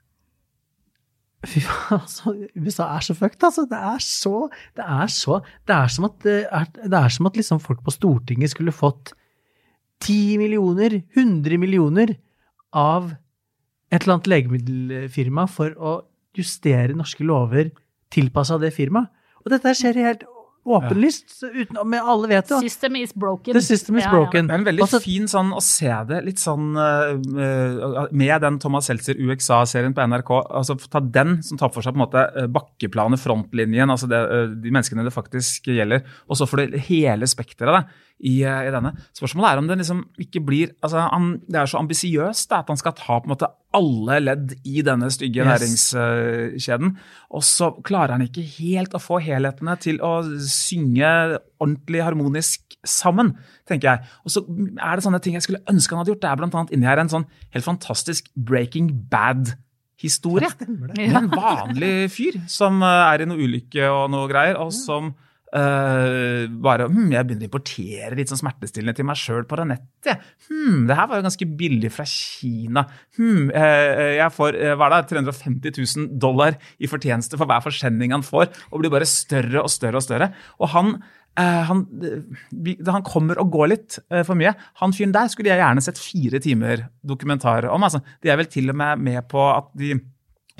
Fy 1.48 1.62
faen, 1.64 2.02
altså, 2.02 2.34
USA 2.60 2.90
er 2.98 3.06
så 3.06 3.16
fucked, 3.16 3.44
altså. 3.48 3.64
Det 3.70 3.80
er 3.80 4.02
så 4.04 4.50
Det 4.76 4.84
er 4.84 5.08
så 5.08 5.40
Det 5.68 5.76
er 5.76 5.88
som 5.88 6.10
at, 6.10 6.18
det 6.26 6.40
er, 6.52 6.66
det 6.84 7.00
er 7.00 7.16
som 7.16 7.30
at 7.30 7.40
liksom 7.40 7.62
folk 7.64 7.84
på 7.86 7.94
Stortinget 7.96 8.52
skulle 8.52 8.76
fått 8.76 9.14
10 10.04 10.40
millioner, 10.40 11.02
100 11.16 11.60
millioner 11.60 12.14
av 12.72 13.14
et 13.92 14.04
eller 14.04 14.18
annet 14.18 14.30
legemiddelfirma 14.32 15.48
for 15.52 15.76
å 15.76 15.96
justere 16.38 16.96
norske 16.96 17.26
lover 17.26 17.72
tilpassa 18.14 18.60
det 18.62 18.72
firmaet. 18.76 19.10
Og 19.44 19.52
dette 19.54 19.74
skjer 19.76 19.98
helt 20.00 20.24
åpenlyst, 20.78 21.34
uten, 21.44 21.80
men 21.90 22.00
alle 22.14 22.30
vet 22.32 22.50
det. 22.52 22.60
System 22.68 22.96
is 23.00 23.14
broken. 23.16 23.54
The 23.58 23.62
system 23.66 23.98
is 23.98 24.06
Ja, 24.06 24.10
ja. 24.12 24.16
broken. 24.18 24.48
Det 24.50 24.56
er 24.56 24.62
en 24.62 24.68
veldig 24.70 24.84
Altså, 24.86 25.00
fin 25.04 25.28
sånn 25.32 25.52
å 25.56 25.62
se 25.66 25.92
det 26.10 26.22
litt 26.28 26.40
sånn 26.42 26.72
eh, 26.78 28.08
med 28.12 28.42
den 28.44 28.60
Thomas 28.62 28.90
Seltzer 28.90 29.18
UXA-serien 29.20 29.94
på 29.98 30.06
NRK. 30.08 30.32
altså 30.60 30.78
Ta 30.90 31.00
den 31.04 31.40
som 31.46 31.58
tar 31.60 31.72
for 31.74 31.86
seg 31.86 31.96
på 31.96 32.00
en 32.00 32.06
måte 32.06 32.26
eh, 32.36 32.48
bakkeplanet, 32.52 33.22
frontlinjen, 33.24 33.90
altså 33.90 34.10
det, 34.12 34.22
de 34.64 34.72
menneskene 34.74 35.06
det 35.08 35.16
faktisk 35.16 35.68
gjelder. 35.74 36.06
Og 36.30 36.40
så 36.40 36.48
får 36.50 36.64
du 36.72 36.78
hele 36.90 37.28
spekteret 37.30 37.76
da, 37.80 37.84
i, 38.20 38.42
i 38.44 38.72
denne. 38.74 38.92
Spørsmålet 39.16 39.50
er 39.54 39.62
om 39.62 39.68
det 39.70 39.78
liksom 39.80 40.02
ikke 40.20 40.42
blir 40.44 40.74
altså 40.84 41.06
han, 41.08 41.30
Det 41.48 41.56
er 41.62 41.70
så 41.72 41.80
ambisiøst 41.80 42.52
at 42.58 42.68
han 42.68 42.80
skal 42.80 42.96
ta 42.98 43.20
på 43.22 43.30
en 43.30 43.36
måte 43.36 43.48
alle 43.76 44.16
ledd 44.24 44.54
i 44.66 44.82
denne 44.86 45.10
stygge 45.14 45.44
Yes. 45.44 45.50
næringskjeden. 45.94 46.96
Og 47.38 47.44
så 47.46 47.70
klarer 47.86 48.16
han 48.16 48.24
ikke 48.26 48.42
helt 48.58 48.96
å 48.98 49.02
få 49.02 49.20
helhetene 49.22 49.76
til 49.82 50.00
å 50.02 50.24
synge 50.42 51.40
ordentlig 51.62 52.02
harmonisk 52.04 52.78
sammen, 52.88 53.36
tenker 53.68 53.92
jeg. 53.92 54.10
Og 54.26 54.32
så 54.34 54.44
er 54.80 54.96
det 54.96 55.06
sånne 55.06 55.22
ting 55.22 55.36
jeg 55.38 55.46
skulle 55.46 55.64
ønske 55.70 55.94
han 55.94 56.02
hadde 56.02 56.14
gjort. 56.16 56.22
Det 56.24 56.30
er 56.32 56.46
annet 56.48 56.72
inni 56.76 56.90
her 56.90 57.02
en 57.04 57.12
sånn 57.12 57.28
helt 57.54 57.66
fantastisk 57.68 58.30
Breaking 58.36 58.90
Bad-historie. 59.12 60.50
Med 60.96 61.16
en 61.16 61.30
vanlig 61.30 62.10
fyr 62.16 62.40
som 62.50 62.82
eh, 62.82 63.14
er 63.14 63.22
i 63.22 63.30
noe 63.30 63.38
ulykke 63.44 63.90
og 63.92 64.10
noe 64.16 64.30
greier, 64.32 64.58
og 64.58 64.74
som 64.74 65.14
eh, 65.56 66.46
bare 66.64 66.88
hm, 66.90 67.12
Jeg 67.14 67.28
begynner 67.28 67.48
å 67.48 67.50
importere 67.50 68.18
litt 68.18 68.32
sånn 68.32 68.42
smertestillende 68.42 68.96
til 68.98 69.08
meg 69.08 69.20
sjøl 69.20 69.46
på 69.50 69.60
det 69.60 69.68
nettet. 69.72 70.26
Hm, 70.50 70.88
det 70.90 70.98
her 70.98 71.10
var 71.10 71.20
jo 71.20 71.28
ganske 71.28 71.48
billig 71.60 71.92
fra 71.94 72.06
Kina. 72.10 72.86
Hm, 73.20 73.48
uh, 73.54 74.10
jeg 74.20 74.36
får 74.36 74.60
uh, 74.60 74.74
hva 74.80 74.90
er 74.90 74.98
det, 74.98 75.14
350 75.14 75.80
000 75.80 76.12
dollar 76.22 76.60
i 76.80 76.90
fortjeneste 76.92 77.40
for 77.40 77.50
hver 77.50 77.64
forsending 77.66 78.16
han 78.16 78.26
får, 78.26 78.52
og 78.70 78.84
blir 78.84 78.94
bare 78.94 79.10
større 79.10 79.64
og 79.64 79.72
større 79.74 80.02
og 80.02 80.06
større. 80.06 80.34
Og 80.60 80.72
han 80.76 81.00
han, 81.40 81.86
han 82.90 83.04
kommer 83.08 83.38
og 83.40 83.52
går 83.54 83.70
litt 83.72 83.96
for 84.28 84.36
mye. 84.36 84.50
Han 84.82 84.92
fyren 84.92 85.14
der 85.16 85.30
skulle 85.32 85.48
jeg 85.48 85.62
gjerne 85.62 85.84
sett 85.86 86.02
fire 86.02 86.42
timer 86.44 86.82
dokumentar 87.06 87.70
om. 87.72 87.86
Altså. 87.86 88.02
De 88.20 88.34
er 88.34 88.36
vel 88.42 88.50
til 88.52 88.74
og 88.74 88.76
med 88.76 89.06
med 89.06 89.22
på 89.32 89.46
at 89.54 89.70
de 89.80 89.94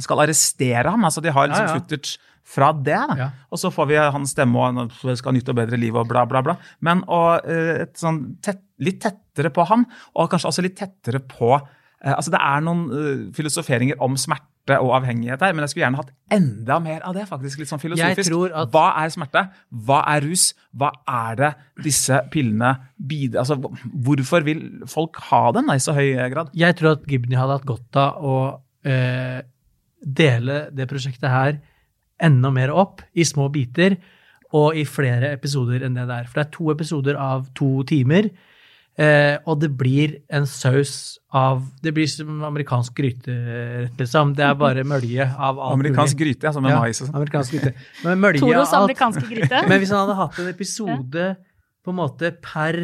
skal 0.04 0.24
arrestere 0.24 0.90
ham. 0.90 1.04
altså 1.04 1.22
De 1.22 1.32
har 1.32 1.48
liksom 1.50 1.66
Ja, 1.66 1.74
ja. 1.74 1.80
footage 1.80 2.20
fra 2.50 2.72
det. 2.74 2.98
da. 3.12 3.16
Ja. 3.20 3.30
Og 3.54 3.60
så 3.62 3.70
får 3.74 3.90
vi 3.92 3.98
hans 4.02 4.32
stemme 4.34 4.58
og 4.58 4.80
han 4.80 4.90
skal 5.16 5.30
ha 5.32 5.36
nytt 5.38 5.50
og 5.54 5.58
bedre 5.60 5.78
liv 5.78 5.96
og 6.02 6.08
bla, 6.10 6.24
bla, 6.30 6.42
bla. 6.46 6.56
Men 6.86 7.04
og, 7.08 7.46
eh, 7.46 7.84
et 7.86 7.94
sånn 8.02 8.24
tett, 8.42 8.64
litt 8.82 9.02
tettere 9.04 9.52
på 9.54 9.68
han, 9.70 9.86
og 10.16 10.32
kanskje 10.32 10.50
også 10.50 10.64
litt 10.66 10.78
tettere 10.80 11.20
på 11.30 11.54
eh, 11.60 12.14
altså 12.16 12.32
Det 12.34 12.40
er 12.42 12.62
noen 12.66 12.86
eh, 12.90 13.26
filosoferinger 13.38 14.00
om 14.02 14.16
smerte 14.18 14.78
og 14.80 14.92
avhengighet 15.00 15.42
her, 15.42 15.54
men 15.58 15.64
jeg 15.66 15.72
skulle 15.72 15.84
gjerne 15.88 15.98
hatt 16.02 16.10
enda 16.36 16.76
mer 16.80 17.02
av 17.10 17.16
det. 17.18 17.24
faktisk, 17.30 17.58
litt 17.62 17.70
sånn 17.72 17.82
filosofisk. 17.82 18.34
at- 18.54 18.70
Hva 18.74 18.84
er 19.04 19.10
smerte? 19.14 19.42
Hva 19.74 20.04
er 20.16 20.22
rus? 20.28 20.54
Hva 20.78 20.92
er 21.10 21.36
det 21.40 21.52
disse 21.86 22.20
pillene 22.30 22.76
bidrar 23.02 23.42
altså, 23.46 23.58
Hvorfor 23.58 24.44
vil 24.46 24.62
folk 24.86 25.18
ha 25.32 25.52
dem 25.58 25.68
da, 25.72 25.74
i 25.74 25.82
så 25.82 25.94
høy 25.98 26.12
grad? 26.34 26.52
Jeg 26.54 26.78
tror 26.78 26.92
at 26.98 27.06
Gibney 27.10 27.38
hadde 27.38 27.58
hatt 27.58 27.66
godt 27.66 27.98
av 27.98 28.22
å 28.22 28.36
eh, 28.86 29.42
dele 30.06 30.70
det 30.72 30.88
prosjektet 30.90 31.30
her 31.30 31.58
enda 32.22 32.52
mer 32.52 32.70
opp 32.72 33.02
i 33.16 33.24
små 33.24 33.50
biter 33.52 33.98
og 34.54 34.76
i 34.76 34.84
flere 34.84 35.32
episoder 35.36 35.84
enn 35.86 35.94
det 35.98 36.08
der. 36.10 36.26
For 36.26 36.40
det 36.42 36.48
er 36.48 36.52
to 36.58 36.72
episoder 36.74 37.16
av 37.22 37.48
to 37.56 37.84
timer, 37.90 38.30
eh, 38.98 39.38
og 39.46 39.60
det 39.62 39.70
blir 39.78 40.16
en 40.34 40.48
saus 40.50 41.20
av 41.32 41.62
Det 41.84 41.94
blir 41.94 42.08
som 42.10 42.42
amerikansk 42.44 42.96
gryterett, 42.98 43.94
liksom. 44.02 44.34
Det 44.36 44.44
er 44.48 44.56
bare 44.58 44.84
mølje 44.84 45.28
av 45.38 45.60
alt 45.60 45.76
Amerikansk 45.78 46.18
mulig. 46.18 46.34
gryte, 46.36 46.48
altså 46.50 46.62
med 46.66 46.72
Ja, 46.72 46.80
mais 46.82 47.02
og 47.02 47.08
sånn. 47.08 47.16
amerikansk 47.20 47.52
gryte. 47.54 47.74
Men 48.04 48.20
mølje 48.20 48.40
Toros 48.42 48.74
av 48.74 48.82
alt. 48.82 48.90
amerikanske 48.90 49.30
gryte. 49.30 49.62
Men 49.70 49.80
hvis 49.80 49.90
han 49.94 50.02
hadde 50.08 50.18
hatt 50.18 50.40
en 50.40 50.48
episode 50.50 51.28
på 51.86 51.94
en 51.94 51.96
måte 52.02 52.32
per 52.42 52.80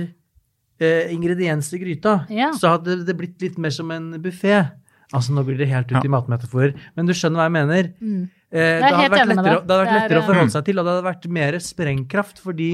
eh, 0.79 1.09
ingrediens 1.13 1.73
i 1.73 1.79
gryta, 1.81 2.27
Ja. 2.29 2.51
så 2.53 2.77
hadde 2.77 3.03
det 3.05 3.17
blitt 3.17 3.41
litt 3.41 3.57
mer 3.57 3.71
som 3.71 3.89
en 3.91 4.13
buffé. 4.21 4.69
Altså, 5.13 5.31
nå 5.33 5.43
blir 5.45 5.57
det 5.57 5.67
helt 5.69 5.91
ut 5.91 6.03
i 6.05 6.07
matmetaforer, 6.09 6.73
men 6.95 7.05
du 7.07 7.13
skjønner 7.13 7.37
hva 7.41 7.45
jeg 7.49 7.57
mener. 7.57 7.93
Mm. 8.01 8.29
Eh, 8.55 8.79
det, 8.79 8.91
hadde 8.95 9.11
vært 9.11 9.31
lettere, 9.33 9.55
det 9.59 9.75
hadde 9.75 9.79
vært 9.81 9.91
lettere 9.91 10.15
er, 10.15 10.17
å 10.17 10.23
eh, 10.23 10.29
forholde 10.29 10.53
seg 10.53 10.67
til, 10.67 10.79
og 10.79 10.85
det 10.85 10.93
hadde 10.93 11.07
vært 11.09 11.25
mer 11.37 11.57
sprengkraft, 11.63 12.41
fordi 12.43 12.69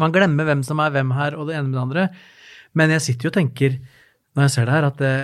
man 0.00 0.14
glemmer 0.14 0.48
hvem 0.48 0.64
som 0.66 0.82
er 0.82 0.94
hvem 0.94 1.12
her, 1.14 1.36
og 1.38 1.46
det 1.46 1.56
ene 1.58 1.68
med 1.68 1.76
det 1.76 1.84
andre. 1.84 2.06
Men 2.78 2.94
jeg 2.96 3.04
sitter 3.06 3.28
jo 3.28 3.32
og 3.32 3.36
tenker, 3.38 3.76
når 4.34 4.46
jeg 4.46 4.54
ser 4.56 4.66
det 4.66 4.76
her, 4.78 4.88
at 4.90 4.98
det 5.02 5.14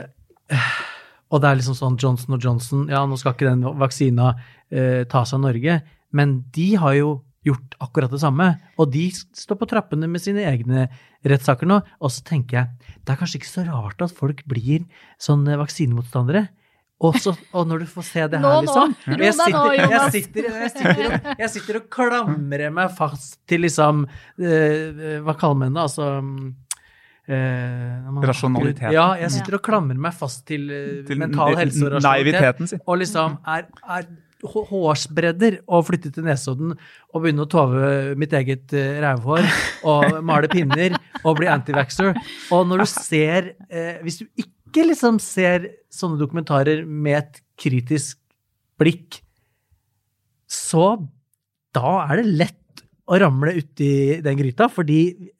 Og 1.34 1.40
det 1.42 1.48
er 1.48 1.56
liksom 1.58 1.74
sånn 1.74 1.96
Johnson 1.98 2.36
og 2.36 2.44
Johnson, 2.44 2.84
ja, 2.86 3.00
nå 3.02 3.16
skal 3.18 3.34
ikke 3.34 3.48
den 3.48 3.64
vaksina 3.80 4.28
eh, 4.70 5.02
tas 5.10 5.32
av 5.34 5.40
Norge, 5.42 5.80
men 6.14 6.36
de 6.54 6.66
har 6.78 6.94
jo 6.94 7.08
gjort 7.46 7.74
akkurat 7.82 8.12
det 8.14 8.20
samme, 8.22 8.46
og 8.78 8.92
de 8.94 9.08
står 9.10 9.58
på 9.58 9.66
trappene 9.70 10.06
med 10.10 10.22
sine 10.22 10.44
egne 10.46 10.86
rettssaker 11.26 11.66
nå. 11.66 11.80
Og 11.98 12.14
så 12.14 12.22
tenker 12.26 12.60
jeg, 12.60 12.94
det 13.02 13.10
er 13.10 13.18
kanskje 13.18 13.40
ikke 13.40 13.50
så 13.50 13.66
rart 13.66 14.06
at 14.06 14.14
folk 14.14 14.44
blir 14.46 14.86
sånne 15.22 15.58
vaksinemotstandere. 15.58 16.46
Og, 17.04 17.16
så, 17.20 17.34
og 17.52 17.66
når 17.68 17.82
du 17.84 17.86
får 17.92 18.04
se 18.08 18.22
det 18.32 18.38
her, 18.40 18.44
nå. 18.46 18.60
liksom 18.64 18.92
Ro 19.04 19.16
jeg 19.20 19.34
sitter, 19.36 19.52
nå, 19.52 19.64
jeg, 19.76 20.12
sitter, 20.14 20.46
jeg, 20.48 20.70
sitter 20.72 21.00
og, 21.04 21.26
jeg 21.42 21.50
sitter 21.52 21.78
og 21.82 21.88
klamrer 21.92 22.70
meg 22.72 22.94
fast 22.96 23.34
til 23.52 23.60
liksom 23.66 24.06
uh, 24.06 25.20
Hva 25.26 25.34
kaller 25.36 25.58
man 25.60 25.76
det? 25.76 25.82
Altså 25.84 26.06
uh, 27.28 28.22
Rasjonaliteten. 28.30 28.94
Ja, 28.96 29.10
jeg 29.20 29.32
sitter 29.36 29.58
og 29.58 29.64
klamrer 29.66 29.98
meg 30.08 30.16
fast 30.16 30.44
til, 30.48 30.68
uh, 30.72 31.02
Til 31.08 31.20
mental 31.20 31.56
helse 31.60 31.84
og 31.84 31.96
rasjonalitet. 31.98 32.64
sin. 32.72 32.80
Og 32.86 33.00
liksom 33.02 33.36
er, 33.44 33.68
er 33.98 34.08
hå- 34.46 34.66
hårsbredder 34.70 35.60
å 35.68 35.82
flytte 35.86 36.12
til 36.16 36.26
Nesodden 36.26 36.74
og 36.76 37.22
begynne 37.24 37.44
å 37.46 37.50
tove 37.50 37.92
mitt 38.20 38.32
eget 38.36 38.72
uh, 38.76 38.98
rævhår 39.04 39.48
og 39.92 40.18
male 40.26 40.48
pinner 40.52 40.96
og 41.24 41.36
bli 41.40 41.48
antivaxxer. 41.52 42.14
Og 42.56 42.66
når 42.72 42.84
du 42.84 42.90
ser 42.92 43.52
eh, 43.68 43.96
Hvis 44.04 44.22
du 44.22 44.28
ikke 44.32 44.52
liksom 44.84 45.20
ser 45.22 45.70
sånne 45.92 46.20
dokumentarer 46.20 46.84
med 46.84 47.18
et 47.22 47.40
kritisk 47.56 48.18
blikk, 48.76 49.22
så 50.46 50.96
da 51.76 51.96
er 52.04 52.20
det 52.20 52.36
lett 52.42 52.84
å 53.06 53.18
ramle 53.22 53.54
uti 53.56 54.20
den 54.24 54.38
gryta, 54.38 54.68
fordi 54.72 55.32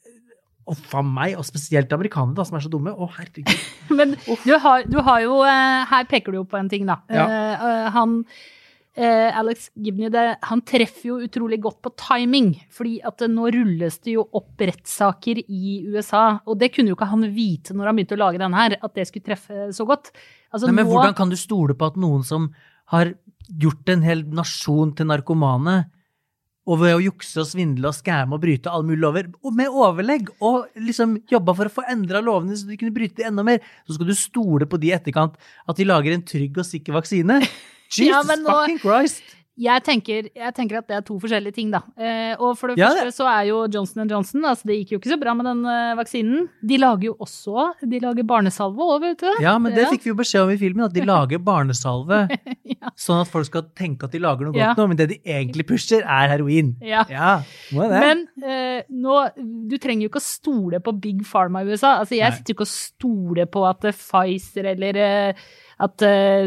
Uff 0.67 0.95
a 0.99 1.01
meg, 1.07 1.37
og 1.39 1.47
spesielt 1.47 1.93
amerikanere 1.95 2.43
som 2.43 2.57
er 2.59 2.65
så 2.65 2.71
dumme. 2.73 2.91
Å, 2.91 3.07
herregud. 3.15 3.53
Men 3.99 4.17
du 4.19 4.51
har, 4.59 4.83
du 4.91 4.97
har 4.99 5.21
jo 5.23 5.37
eh, 5.47 5.83
Her 5.87 6.09
peker 6.11 6.35
du 6.35 6.41
jo 6.41 6.47
på 6.51 6.59
en 6.59 6.71
ting, 6.73 6.89
da. 6.89 6.97
Ja. 7.07 7.27
Uh, 7.55 7.85
han 7.95 8.17
eh, 8.97 9.39
Alex 9.39 9.71
Gibney 9.75 10.11
det, 10.13 10.25
han 10.49 10.63
treffer 10.67 11.11
jo 11.11 11.19
utrolig 11.27 11.59
godt 11.63 11.81
på 11.85 11.93
timing. 12.01 12.55
fordi 12.73 12.99
at 13.07 13.27
nå 13.31 13.51
rulles 13.55 13.99
det 14.05 14.17
jo 14.17 14.27
opp 14.33 14.61
rettssaker 14.61 15.43
i 15.47 15.83
USA. 15.89 16.41
Og 16.47 16.59
det 16.59 16.73
kunne 16.75 16.93
jo 16.93 16.99
ikke 16.99 17.11
han 17.13 17.27
vite 17.35 17.77
når 17.77 17.91
han 17.91 17.99
begynte 17.99 18.17
å 18.17 18.23
lage 18.25 18.43
denne 18.43 18.63
her, 18.63 18.79
at 18.81 18.95
det 18.95 19.09
skulle 19.09 19.29
treffe 19.29 19.69
så 19.77 19.87
godt. 19.89 20.13
Altså, 20.53 20.67
Nei, 20.67 20.79
men 20.81 20.89
nå, 20.89 20.95
hvordan 20.95 21.19
kan 21.19 21.33
du 21.33 21.37
stole 21.37 21.77
på 21.77 21.91
at 21.91 22.01
noen 22.01 22.25
som 22.27 22.51
har 22.95 23.15
gjort 23.47 23.93
en 23.93 24.03
hel 24.03 24.25
nasjon 24.35 24.95
til 24.97 25.09
narkomane, 25.11 25.85
og 26.67 26.81
ved 26.81 26.97
å 26.97 27.03
jukse 27.05 27.39
og 27.39 27.47
svindle 27.47 27.93
og 27.93 27.95
skamme 27.95 28.35
og 28.35 28.43
bryte 28.43 28.71
alle 28.73 28.89
mulige 28.89 29.05
lover, 29.05 29.29
og 29.47 29.55
med 29.55 29.71
overlegg, 29.71 30.33
og 30.43 30.81
liksom 30.83 31.15
jobba 31.31 31.55
for 31.55 31.71
å 31.71 31.75
få 31.77 31.85
endra 31.93 32.23
lovene 32.25 32.59
så 32.59 32.67
de 32.67 32.79
kunne 32.81 32.95
bryte 32.95 33.23
enda 33.27 33.45
mer, 33.47 33.63
så 33.87 33.95
skal 33.95 34.11
du 34.11 34.17
stole 34.19 34.67
på 34.67 34.81
de 34.83 34.91
i 34.91 34.97
etterkant 34.97 35.37
at 35.39 35.79
de 35.79 35.87
lager 35.87 36.17
en 36.17 36.27
trygg 36.27 36.59
og 36.59 36.67
sikker 36.67 36.97
vaksine? 36.97 37.39
Jesus 37.91 38.09
Ja, 38.09 38.23
nå- 38.37 38.51
fucking 38.51 38.79
Christ! 38.83 39.23
jeg, 39.57 39.81
tenker, 39.87 40.27
jeg 40.37 40.53
tenker 40.53 40.77
at 40.83 40.87
det 40.91 40.97
er 40.99 41.01
to 41.07 41.15
forskjellige 41.19 41.55
ting, 41.57 41.71
da. 41.73 41.79
Eh, 41.97 42.35
og 42.37 42.59
for 42.59 42.69
det 42.69 42.77
Ja, 42.77 42.91
første 42.93 43.15
så 43.17 43.25
er 43.31 43.47
jo 43.49 43.63
Johnson 43.73 44.05
Johnson 44.11 44.43
altså 44.45 44.67
Det 44.69 44.75
gikk 44.83 44.91
jo 44.93 44.99
ikke 45.01 45.13
så 45.15 45.17
bra 45.19 45.33
med 45.33 45.47
den 45.49 45.63
eh, 45.65 45.95
vaksinen. 45.97 46.51
De 46.61 46.77
lager 46.77 47.07
jo 47.09 47.15
også 47.25 47.71
De 47.81 47.99
lager 48.05 48.23
barnesalve 48.29 48.77
òg, 48.85 49.01
vet 49.01 49.19
du. 49.25 49.31
Ja, 49.41 49.55
men 49.59 49.73
det 49.73 49.87
Ja. 49.87 49.91
fikk 49.95 50.03
vi 50.05 50.11
jo 50.13 50.19
beskjed 50.19 50.43
om 50.45 50.51
i 50.53 50.59
filmen, 50.61 50.85
at 50.85 50.93
de 50.93 51.01
lager 51.09 51.39
barnesalve, 51.41 52.29
Ja. 52.77 52.91
sånn 53.01 53.23
at 53.23 53.29
folk 53.33 53.47
skal 53.49 53.63
tenke 53.75 54.05
at 54.05 54.13
de 54.13 54.19
lager 54.21 54.45
noe 54.45 54.53
godt 54.53 54.77
nå, 54.77 54.89
men 54.93 54.97
det 55.01 55.09
de 55.15 55.19
egentlig 55.25 55.65
pusher, 55.67 56.03
er 56.05 56.29
heroin. 56.37 56.75
Ja. 56.85 57.07
Ja, 57.09 57.33
må 57.73 57.89
det. 57.89 58.03
Men 58.05 58.27
eh, 58.45 58.83
nå, 58.93 59.17
du 59.71 59.79
trenger 59.79 60.05
jo 60.05 60.11
ikke 60.13 60.21
å 60.21 60.29
stole 60.29 60.81
på 60.85 60.93
Big 61.01 61.25
Pharma 61.25 61.65
i 61.65 61.73
USA. 61.73 61.97
Altså, 62.03 62.13
jeg 62.19 62.29
Nei. 62.29 62.37
sitter 62.37 62.53
jo 62.53 62.59
ikke 62.61 62.69
og 62.69 62.75
stoler 62.77 63.47
på 63.49 63.65
at 63.71 63.89
eh, 63.89 63.97
Pfizer 63.97 64.69
eller 64.77 65.01
eh, 65.01 65.47
at 65.77 66.03
eh, 66.07 66.47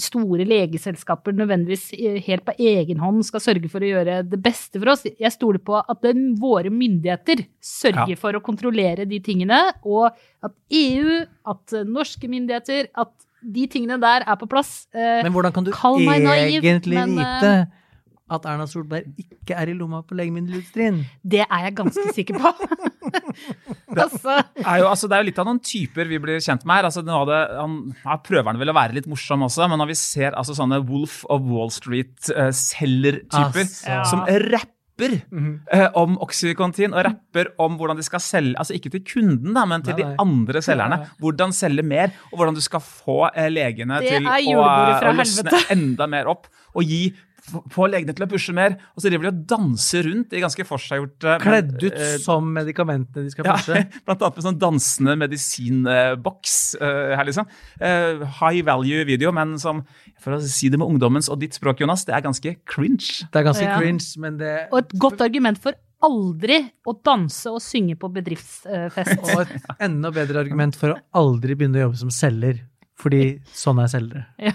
store 0.00 0.44
legeselskaper 0.48 1.34
nødvendigvis 1.36 1.90
eh, 1.98 2.16
helt 2.24 2.46
på 2.46 2.54
egen 2.56 3.00
hånd 3.02 3.20
skal 3.28 3.42
sørge 3.44 3.68
for 3.68 3.84
å 3.84 3.90
gjøre 3.90 4.20
det 4.24 4.38
beste 4.40 4.80
for 4.80 4.94
oss. 4.94 5.04
Jeg 5.04 5.34
stoler 5.34 5.60
på 5.60 5.76
at 5.80 6.00
den, 6.06 6.30
våre 6.40 6.72
myndigheter 6.72 7.44
sørger 7.60 8.14
Ja. 8.14 8.20
for 8.20 8.32
å 8.38 8.40
kontrollere 8.44 9.04
de 9.08 9.20
tingene, 9.20 9.58
og 9.84 10.08
at 10.42 10.54
EU, 10.72 11.20
at 11.52 11.76
eh, 11.76 11.84
norske 11.84 12.30
myndigheter, 12.30 12.88
at 12.96 13.12
de 13.40 13.66
tingene 13.72 13.96
der 14.00 14.24
er 14.28 14.36
på 14.36 14.48
plass. 14.48 14.86
Men 14.92 15.32
hvordan 15.32 15.52
kan 15.52 15.64
du 15.64 15.70
naiv, 15.72 16.60
egentlig 16.60 16.98
men, 16.98 17.14
vite 17.16 17.52
at 18.30 18.46
Erna 18.48 18.66
Solberg 18.70 19.10
ikke 19.20 19.56
er 19.58 19.72
i 19.72 19.76
lomma 19.76 20.02
på 20.06 20.16
legemiddelindustrien? 20.18 21.02
det 21.22 21.42
er 21.44 21.66
jeg 21.66 21.76
ganske 21.78 22.14
sikker 22.16 22.38
på. 22.40 22.52
altså, 24.04 24.40
er 24.62 24.82
jo, 24.82 24.88
altså, 24.88 25.08
det 25.10 25.16
er 25.16 25.24
jo 25.24 25.28
litt 25.30 25.40
av 25.42 25.48
noen 25.48 25.62
typer 25.64 26.10
vi 26.10 26.20
blir 26.22 26.42
kjent 26.42 26.66
med 26.68 26.80
her. 26.80 26.90
Altså, 26.90 27.04
det, 27.06 27.40
han, 27.58 27.78
her 28.04 28.20
prøver 28.26 28.60
vel 28.60 28.72
å 28.72 28.76
være 28.76 28.98
litt 28.98 29.08
morsom 29.10 29.46
også, 29.46 29.68
men 29.70 29.80
når 29.82 29.92
vi 29.92 29.98
ser 30.00 30.36
altså, 30.38 30.56
sånne 30.58 30.82
Wolf 30.88 31.22
of 31.30 31.46
Wall 31.50 31.72
Street-selger-typer 31.74 33.60
Altså. 33.60 34.04
som 34.10 34.22
rapper 34.52 35.14
eh, 35.72 35.86
om 35.98 36.16
Oxycontin, 36.22 36.94
og 36.94 37.04
rapper 37.06 37.50
om 37.62 37.76
hvordan 37.80 37.98
de 37.98 38.04
skal 38.04 38.22
selge 38.22 38.58
Altså 38.60 38.76
ikke 38.76 38.92
til 38.94 39.04
kunden, 39.06 39.54
da, 39.56 39.64
men 39.68 39.84
til 39.84 39.96
Nei, 39.96 40.02
de 40.02 40.22
andre 40.22 40.62
selgerne. 40.64 41.00
Hvordan 41.22 41.54
selge 41.56 41.84
mer, 41.86 42.14
og 42.30 42.40
hvordan 42.40 42.58
du 42.58 42.62
skal 42.64 42.82
få 42.84 43.22
uh, 43.28 43.46
legene 43.52 44.00
Det 44.04 44.16
til 44.16 44.28
å, 44.56 44.64
å 44.64 45.14
løsne 45.16 45.46
helvete. 45.46 45.62
enda 45.76 46.08
mer 46.10 46.30
opp. 46.32 46.50
Og 46.76 46.86
gi 46.86 47.08
få- 47.72 47.88
legene 47.90 48.14
til 48.14 48.26
å 48.26 48.28
pushe 48.30 48.52
mer. 48.54 48.76
Og 48.94 49.02
så 49.02 49.08
driver 49.10 49.28
de 49.28 49.32
og 49.32 49.42
danser 49.50 50.04
rundt 50.06 50.32
i 50.36 50.42
ganske 50.42 50.66
forseggjorte 50.68 51.38
Kledd 51.42 51.74
ut 51.82 51.92
eh, 51.96 52.16
som 52.22 52.46
medikamentene 52.54 53.24
de 53.26 53.30
skal 53.34 53.44
pushe? 53.48 53.76
ja, 53.80 53.84
blant 54.06 54.22
annet 54.22 54.36
med 54.40 54.46
sånn 54.48 54.60
dansende 54.60 55.16
medisinboks 55.20 56.56
eh, 56.80 57.14
her, 57.18 57.24
liksom. 57.28 57.48
Eh, 57.80 58.24
high 58.40 58.62
value 58.66 59.04
video, 59.08 59.32
men 59.32 59.56
som, 59.62 59.82
for 60.20 60.36
å 60.36 60.40
si 60.44 60.68
det 60.72 60.78
med 60.80 60.88
ungdommens 60.90 61.30
og 61.32 61.40
ditt 61.42 61.56
språk, 61.56 61.80
Jonas, 61.84 62.04
det 62.08 62.14
er 62.16 62.24
ganske 62.26 62.56
cringe. 62.68 63.26
Det 63.30 63.40
er 63.42 63.46
ganske 63.50 63.66
Ja. 63.66 63.78
cringe, 63.78 64.06
men 64.18 64.36
det 64.40 64.68
Og 64.72 64.78
et 64.84 64.98
godt 64.98 65.20
argument 65.24 65.58
for 65.60 65.74
aldri 66.02 66.62
å 66.88 66.94
danse 67.04 67.50
og 67.52 67.60
synge 67.60 67.96
på 68.00 68.08
bedriftsfest. 68.12 69.20
Og 69.34 69.42
et 69.44 69.66
enda 69.84 70.10
bedre 70.10 70.40
argument 70.40 70.74
for 70.78 70.94
å 70.94 71.00
aldri 71.20 71.54
begynne 71.54 71.76
å 71.76 71.88
jobbe 71.90 71.98
som 72.00 72.08
selger. 72.14 72.62
Fordi 73.00 73.40
sånn 73.56 73.78
er 73.82 73.88
selgere. 73.92 74.26
Ja. 74.40 74.52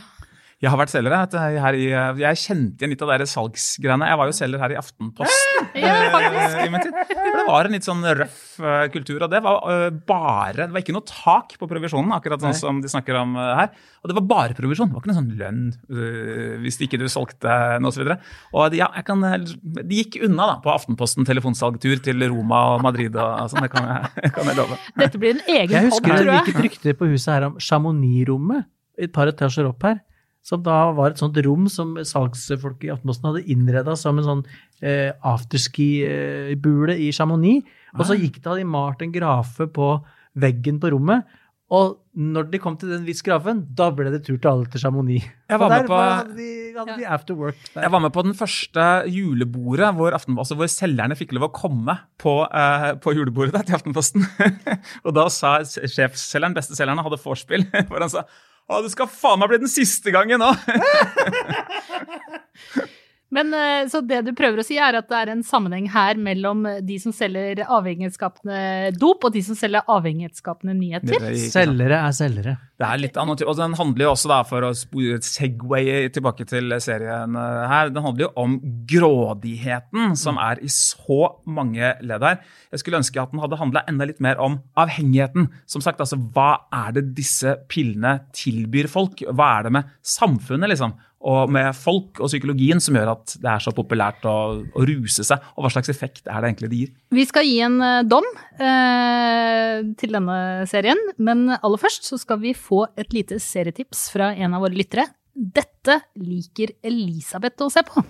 Jeg 0.66 0.72
har 0.74 0.80
vært 0.82 0.94
selger. 0.96 1.14
Her 1.62 1.76
i, 1.78 1.84
jeg 2.24 2.42
kjente 2.42 2.82
igjen 2.82 2.94
litt 2.96 3.04
av 3.06 3.12
de 3.22 3.28
salgsgreiene. 3.30 4.08
Jeg 4.10 4.18
var 4.18 4.30
jo 4.32 4.34
selger 4.34 4.64
her 4.64 4.74
i 4.74 4.80
Aftenposten. 4.82 5.52
Ja, 5.76 5.92
eh, 5.92 6.54
i 6.66 6.70
min 6.72 6.80
tid. 6.84 6.94
Det 7.10 7.44
var 7.48 7.68
en 7.68 7.74
litt 7.76 7.86
sånn 7.86 8.04
røff 8.16 8.60
eh, 8.64 8.86
kultur, 8.94 9.24
og 9.26 9.32
det 9.32 9.42
var 9.44 9.58
eh, 9.72 9.88
bare 10.08 10.68
Det 10.70 10.76
var 10.76 10.84
ikke 10.84 10.96
noe 10.96 11.08
tak 11.10 11.56
på 11.60 11.68
provisjonen, 11.68 12.14
akkurat 12.16 12.44
sånn 12.44 12.56
som 12.56 12.80
de 12.84 12.92
snakker 12.92 13.18
om 13.20 13.34
eh, 13.40 13.52
her. 13.60 13.72
Og 14.04 14.12
det 14.12 14.16
var 14.20 14.26
bare 14.30 14.56
provisjon. 14.58 14.88
Det 14.92 14.96
var 14.96 15.04
ikke 15.04 15.12
noe 15.12 15.18
sånn 15.20 15.34
lønn 15.40 15.62
eh, 15.74 16.56
hvis 16.64 16.80
ikke 16.86 17.00
du 17.02 17.06
solgte 17.12 17.58
noe 17.84 17.92
osv. 17.92 18.08
Og, 18.08 18.16
og 18.62 18.78
ja, 18.78 18.88
jeg 19.00 19.08
kan, 19.10 19.26
eh, 19.28 19.38
de 19.82 20.00
gikk 20.02 20.20
unna 20.30 20.50
da 20.54 20.58
på 20.64 20.72
Aftenposten 20.74 21.28
telefonsalgtur 21.28 22.00
til 22.06 22.24
Roma 22.32 22.62
og 22.76 22.86
Madrid 22.86 23.20
og 23.20 23.52
sånn. 23.52 23.66
Det 23.68 23.74
kan 23.76 23.92
jeg, 23.92 24.34
kan 24.38 24.52
jeg 24.52 24.60
love. 24.62 24.80
Dette 25.02 25.22
blir 25.22 25.36
en 25.36 25.46
egen 25.46 25.76
Jeg 25.76 25.82
Jeg 25.82 25.92
husker 25.92 26.14
det 26.14 26.20
tror 26.24 26.36
gikk 26.40 26.54
et 26.56 26.66
rykte 26.70 26.98
på 27.02 27.12
huset 27.12 27.34
her 27.36 27.50
om 27.50 27.60
Chamonix-rommet, 27.60 28.70
et 29.02 29.12
par 29.16 29.32
etasjer 29.32 29.68
opp 29.68 29.84
her. 29.90 30.00
Som 30.46 30.62
da 30.66 30.92
var 30.94 31.10
et 31.14 31.22
sånt 31.22 31.38
rom 31.42 31.66
som 31.74 31.96
salgsfolk 32.06 32.84
i 32.86 32.92
Aftenposten 32.94 33.32
hadde 33.32 33.48
innreda 33.50 33.96
som 33.98 34.20
en 34.22 34.28
sånn 34.28 34.44
eh, 34.86 35.10
afterski-bule 35.26 36.98
i 37.02 37.10
Chamonix. 37.16 37.66
Og 37.96 38.06
så 38.06 38.18
gikk 38.20 38.38
det 38.42 38.52
hadde 38.52 38.62
de 38.62 38.70
malt 38.76 39.02
en 39.02 39.16
grafe 39.16 39.66
på 39.74 39.90
veggen 40.38 40.78
på 40.84 40.92
rommet. 40.94 41.26
Og 41.74 41.96
når 42.14 42.52
de 42.52 42.60
kom 42.62 42.76
til 42.78 42.92
den 42.94 43.08
viss 43.08 43.24
grafen, 43.26 43.64
da 43.74 43.88
ble 43.90 44.12
det 44.14 44.22
tur 44.28 44.38
til 44.38 44.50
alle 44.52 44.70
til 44.70 44.84
Chamonix. 44.84 45.26
Jeg 45.50 45.60
var 45.60 45.72
med 45.72 45.88
på- 45.90 45.98
hadde 45.98 46.36
de, 46.38 46.50
hadde 46.78 47.26
de 47.26 47.34
work. 47.34 47.58
Der. 47.74 47.82
Jeg 47.82 47.92
var 47.92 48.00
med 48.06 48.14
på 48.14 48.24
den 48.24 48.36
første 48.38 48.86
julebordet 49.10 49.90
hvor, 49.98 50.14
Aften, 50.14 50.38
altså 50.38 50.56
hvor 50.60 50.70
selgerne 50.70 51.18
fikk 51.18 51.34
lov 51.34 51.50
å 51.50 51.54
komme 51.58 51.98
på, 52.22 52.46
eh, 52.54 52.94
på 53.02 53.16
julebordet 53.18 53.54
der 53.58 53.64
til 53.64 53.80
Aftenposten. 53.80 54.28
og 55.06 55.16
da 55.18 55.26
sa 55.34 55.58
sjefselgeren, 55.66 56.54
besteselgerne, 56.54 57.02
hadde 57.02 57.24
vorspiel, 57.24 57.66
hvor 57.90 58.00
han 58.00 58.14
sa 58.14 58.28
å, 58.66 58.82
det 58.82 58.94
skal 58.94 59.10
faen 59.12 59.42
meg 59.42 59.52
bli 59.52 59.62
den 59.62 59.72
siste 59.72 60.14
gangen 60.16 60.42
nå! 60.42 60.52
Men 63.36 63.54
eh, 63.54 63.88
Så 63.92 64.02
det 64.08 64.22
du 64.28 64.32
prøver 64.38 64.62
å 64.62 64.66
si, 64.66 64.78
er 64.82 64.98
at 65.00 65.10
det 65.12 65.22
er 65.22 65.34
en 65.34 65.44
sammenheng 65.46 65.90
her 65.92 66.20
mellom 66.22 66.64
de 66.86 67.00
som 67.02 67.14
selger 67.16 67.66
avhengighetsskapende 67.66 68.96
dop, 68.96 69.28
og 69.28 69.36
de 69.36 69.44
som 69.46 69.58
selger 69.60 69.86
avhengighetsskapende 69.92 70.78
nyheter? 70.78 71.28
Selgere 71.52 72.00
er 72.08 72.16
selgere. 72.16 72.56
Det 72.76 72.88
er 72.88 73.00
litt 73.00 73.18
annet, 73.20 73.44
og 73.48 73.56
Den 73.56 73.76
handler 73.80 74.08
jo 74.08 74.12
også, 74.14 74.32
da, 74.32 74.42
for 74.48 74.68
å 74.68 74.74
segwaye 74.76 75.20
segway 75.24 76.10
tilbake 76.16 76.48
til 76.50 76.76
serien 76.84 77.38
eh, 77.40 77.62
her, 77.72 77.92
den 77.94 78.04
handler 78.04 78.28
jo 78.28 78.32
om 78.42 78.58
grådigheten 78.90 80.16
som 80.20 80.40
er 80.42 80.60
i 80.64 80.72
så 80.72 81.36
mange 81.48 81.94
ledd 82.04 82.26
her. 82.26 82.42
Jeg 82.74 82.84
skulle 82.84 83.00
ønske 83.00 83.22
at 83.22 83.32
den 83.32 83.44
hadde 83.44 83.60
handla 83.60 83.86
enda 83.90 84.08
litt 84.10 84.22
mer 84.24 84.42
om 84.44 84.60
avhengigheten. 84.80 85.50
Som 85.72 85.84
sagt, 85.84 86.04
altså, 86.04 86.20
Hva 86.36 86.68
er 86.74 86.96
det 86.98 87.08
disse 87.18 87.56
pillene 87.72 88.18
tilbyr 88.36 88.92
folk? 88.92 89.24
Hva 89.32 89.52
er 89.60 89.68
det 89.68 89.76
med 89.78 89.92
samfunnet 90.16 90.74
liksom, 90.74 90.96
og 91.26 91.50
med 91.50 91.72
folk 91.78 92.20
og 92.22 92.30
psykologien 92.30 92.82
som 92.84 92.98
gjør 92.98 93.16
at 93.16 93.36
det 93.42 93.50
er 93.50 93.64
så 93.64 93.74
populært 93.76 94.26
å, 94.30 94.36
å 94.62 94.86
ruse 94.86 95.26
seg? 95.26 95.42
Og 95.56 95.66
hva 95.66 95.72
slags 95.74 95.90
effekt 95.94 96.30
er 96.30 96.38
det 96.38 96.52
egentlig 96.52 96.70
det 96.72 96.82
gir? 96.84 96.92
Vi 97.18 97.26
skal 97.26 97.48
gi 97.48 97.56
en 97.66 97.80
eh, 97.82 98.04
dom 98.06 98.28
eh, 98.62 99.82
til 99.98 100.18
denne 100.18 100.38
serien, 100.70 101.02
men 101.18 101.48
aller 101.56 101.82
først 101.82 102.06
så 102.12 102.20
skal 102.22 102.42
vi 102.44 102.54
få 102.58 102.86
et 102.94 103.16
lite 103.16 103.40
serietips 103.42 104.10
fra 104.14 104.34
en 104.36 104.54
av 104.54 104.66
våre 104.66 104.78
lyttere. 104.78 105.08
Dette 105.34 106.00
liker 106.22 106.78
Elisabeth 106.86 107.66
å 107.66 107.72
se 107.74 107.84
på. 107.88 108.06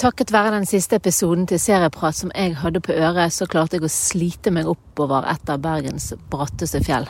Takket 0.00 0.32
være 0.34 0.56
den 0.56 0.66
siste 0.66 0.98
episoden 0.98 1.46
til 1.46 1.60
Serieprat 1.62 2.16
som 2.18 2.32
jeg 2.34 2.56
hadde 2.58 2.80
på 2.82 2.94
øret, 2.94 3.32
så 3.32 3.46
klarte 3.50 3.78
jeg 3.78 3.86
å 3.86 3.92
slite 3.92 4.50
meg 4.54 4.70
oppover 4.70 5.26
et 5.30 5.50
av 5.52 5.62
Bergens 5.62 6.10
bratteste 6.32 6.80
fjell. 6.84 7.06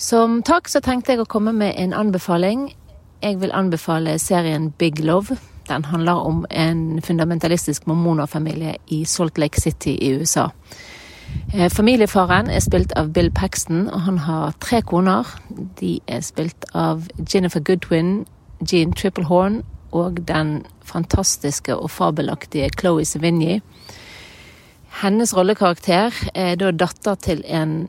Som 0.00 0.40
takk 0.42 0.70
så 0.72 0.80
tenkte 0.82 1.12
jeg 1.12 1.22
å 1.22 1.28
komme 1.28 1.52
med 1.54 1.76
en 1.78 1.92
anbefaling. 1.94 2.70
Jeg 3.22 3.40
vil 3.40 3.50
anbefale 3.54 4.18
serien 4.18 4.70
Big 4.70 5.04
Love. 5.04 5.36
Den 5.68 5.84
handler 5.84 6.12
om 6.12 6.46
en 6.50 7.02
fundamentalistisk 7.02 7.86
mormonerfamilie 7.86 8.76
i 8.86 9.04
Salt 9.04 9.38
Lake 9.38 9.60
City 9.60 9.96
i 10.00 10.18
USA. 10.18 10.46
Eh, 11.54 11.70
Familiefaren 11.70 12.50
er 12.50 12.60
spilt 12.60 12.92
av 12.96 13.12
Bill 13.12 13.30
Paxton, 13.30 13.88
og 13.88 14.00
han 14.00 14.18
har 14.18 14.52
tre 14.60 14.82
koner. 14.82 15.24
De 15.80 16.00
er 16.06 16.20
spilt 16.20 16.64
av 16.74 17.02
Jennifer 17.34 17.60
Goodwin, 17.60 18.26
Jean 18.72 18.92
Triplehorn 18.92 19.62
og 19.92 20.28
den 20.28 20.66
fantastiske 20.82 21.76
og 21.76 21.90
fabelaktige 21.90 22.70
Chloé 22.80 23.04
Sevigny. 23.04 23.60
Hennes 25.02 25.36
rollekarakter 25.36 26.10
er 26.34 26.54
da 26.56 26.70
datter 26.70 27.14
til 27.14 27.44
en 27.46 27.88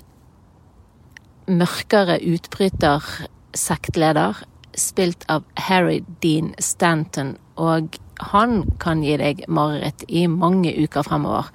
mørkere 1.48 2.20
utbrytersektleder, 2.22 4.34
spilt 4.80 5.26
av 5.32 5.44
Harry 5.68 6.02
Dean 6.22 6.54
Stanton, 6.60 7.36
og 7.56 7.98
han 8.34 8.64
kan 8.80 9.04
gi 9.04 9.18
deg 9.20 9.44
mareritt 9.48 10.06
i 10.08 10.26
mange 10.28 10.74
uker 10.74 11.06
fremover. 11.06 11.50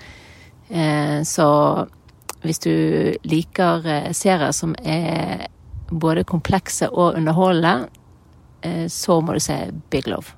Eh, 0.68 1.22
så 1.24 1.48
hvis 2.44 2.60
du 2.62 2.74
liker 3.26 3.86
eh, 3.88 4.10
serier 4.16 4.52
som 4.54 4.74
er 4.84 5.48
både 5.88 6.26
komplekse 6.28 6.90
og 6.90 7.16
underholdende, 7.18 7.88
eh, 8.62 8.86
så 8.92 9.20
må 9.20 9.34
du 9.34 9.42
se 9.42 9.58
Big 9.90 10.06
Love. 10.10 10.34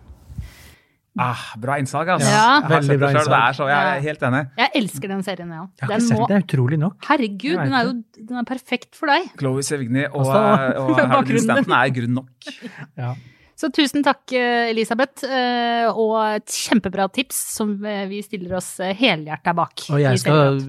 Ah, 1.21 1.43
bra 1.61 1.77
innsalg, 1.83 2.09
altså. 2.17 2.31
Ja. 2.33 2.61
Veldig 2.71 2.97
bra 3.03 3.11
innsalg. 3.13 3.33
Det 3.33 3.41
er 3.41 3.57
så, 3.59 3.67
jeg 3.71 3.89
er 3.97 4.05
helt 4.07 4.23
enig. 4.31 4.43
Jeg 4.63 4.73
elsker 4.81 5.13
den 5.13 5.25
serien, 5.27 5.51
ja. 5.57 5.65
Jeg 5.81 5.85
har 5.85 5.91
Den 5.93 6.01
ikke 6.01 6.09
sett 6.09 6.21
må, 6.23 6.29
det, 6.31 6.39
er 6.39 6.47
utrolig 6.47 6.79
nok. 6.81 6.97
herregud, 7.11 7.59
den 7.61 7.75
er 7.77 7.91
jo 7.91 7.93
den 8.31 8.41
er 8.41 8.47
perfekt 8.49 8.97
for 8.99 9.13
deg. 9.13 9.29
Chloé 9.41 9.67
Sevigny 9.67 10.07
og, 10.09 10.23
Også- 10.23 10.41
og 10.81 10.95
Harry 10.99 11.11
Bakgrunnen. 11.13 11.45
Stanton 11.45 11.77
er 11.81 11.93
grunn 12.01 12.17
nok. 12.23 12.51
Ja. 12.99 13.13
Så 13.61 13.69
tusen 13.77 14.01
takk, 14.01 14.23
eh, 14.33 14.71
Elisabeth, 14.71 15.27
eh, 15.29 15.85
og 15.93 16.15
et 16.39 16.49
kjempebra 16.49 17.11
tips 17.13 17.37
som 17.59 17.75
eh, 17.85 18.07
vi 18.09 18.23
stiller 18.25 18.55
oss 18.57 18.71
eh, 18.81 18.95
helhjerta 18.97 19.53
bak. 19.59 19.85
Og 19.93 20.01
jeg 20.01 20.23
skal 20.23 20.63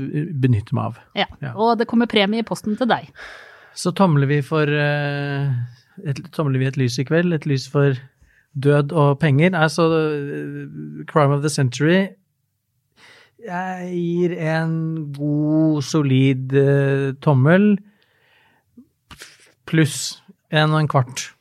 benytte 0.44 0.76
meg 0.76 0.90
av. 0.92 1.00
ja. 1.16 1.30
ja. 1.40 1.54
Og 1.56 1.78
det 1.80 1.88
kommer 1.88 2.10
premie 2.12 2.44
i 2.44 2.48
posten 2.48 2.76
til 2.76 2.90
deg. 2.92 3.08
Så 3.80 3.94
tomler 3.96 4.28
vi 4.28 4.42
for 4.44 4.68
eh, 4.68 5.54
et, 6.04 6.20
tomler 6.36 6.60
vi 6.60 6.68
et 6.68 6.80
lys 6.82 7.00
i 7.00 7.06
kveld, 7.08 7.32
et 7.38 7.48
lys 7.48 7.70
for 7.72 7.96
død 8.54 8.92
og 8.92 9.20
penger. 9.20 9.56
Altså, 9.58 9.88
Crime 11.08 11.34
of 11.34 11.42
the 11.42 11.50
Century 11.50 12.08
Jeg 13.42 13.90
gir 13.94 14.34
en 14.38 15.14
god, 15.14 15.82
solid 15.82 16.54
uh, 16.54 17.16
tommel 17.22 17.78
pluss 19.66 20.22
en 20.52 20.76
og 20.76 20.82
en 20.84 20.90
kvart. 20.92 21.32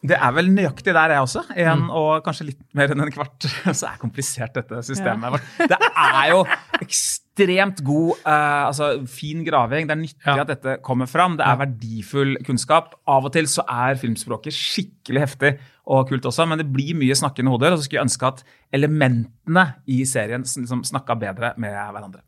Det 0.00 0.16
er 0.16 0.30
vel 0.32 0.46
nøyaktig 0.48 0.94
der, 0.96 1.12
jeg 1.12 1.20
også. 1.20 1.42
En 1.60 1.82
og 1.92 2.22
kanskje 2.24 2.46
litt 2.48 2.60
mer 2.78 2.88
enn 2.94 3.02
en 3.04 3.10
kvart. 3.12 3.44
Så 3.76 3.84
er 3.90 3.98
komplisert 4.00 4.54
dette 4.56 4.78
systemet 4.86 5.34
vårt. 5.34 5.50
Det 5.68 5.76
er 5.76 6.30
jo 6.32 6.38
ekstremt 6.80 7.82
god, 7.84 8.22
uh, 8.24 8.68
altså 8.70 8.88
fin 9.10 9.44
graving. 9.44 9.88
Det 9.90 9.94
er 9.96 10.00
nyttig 10.00 10.24
Ja. 10.26 10.38
at 10.40 10.48
dette 10.54 10.78
kommer 10.86 11.06
fram. 11.10 11.36
Det 11.36 11.44
er 11.46 11.60
verdifull 11.66 12.36
kunnskap. 12.46 12.94
Av 13.08 13.28
og 13.28 13.32
til 13.36 13.44
så 13.50 13.64
er 13.68 14.00
filmspråket 14.00 14.56
skikkelig 14.56 15.20
heftig 15.26 15.52
og 15.90 16.06
kult 16.10 16.26
også, 16.30 16.46
men 16.46 16.60
det 16.62 16.68
blir 16.70 16.94
mye 16.98 17.16
snakkende 17.18 17.50
hoder. 17.50 17.74
Og 17.74 17.80
så 17.80 17.88
skulle 17.88 18.00
jeg 18.00 18.08
ønske 18.10 18.30
at 18.30 18.44
elementene 18.76 19.64
i 19.90 20.02
serien 20.08 20.46
liksom 20.46 20.84
snakka 20.86 21.18
bedre 21.18 21.54
med 21.60 21.74
hverandre. 21.74 22.22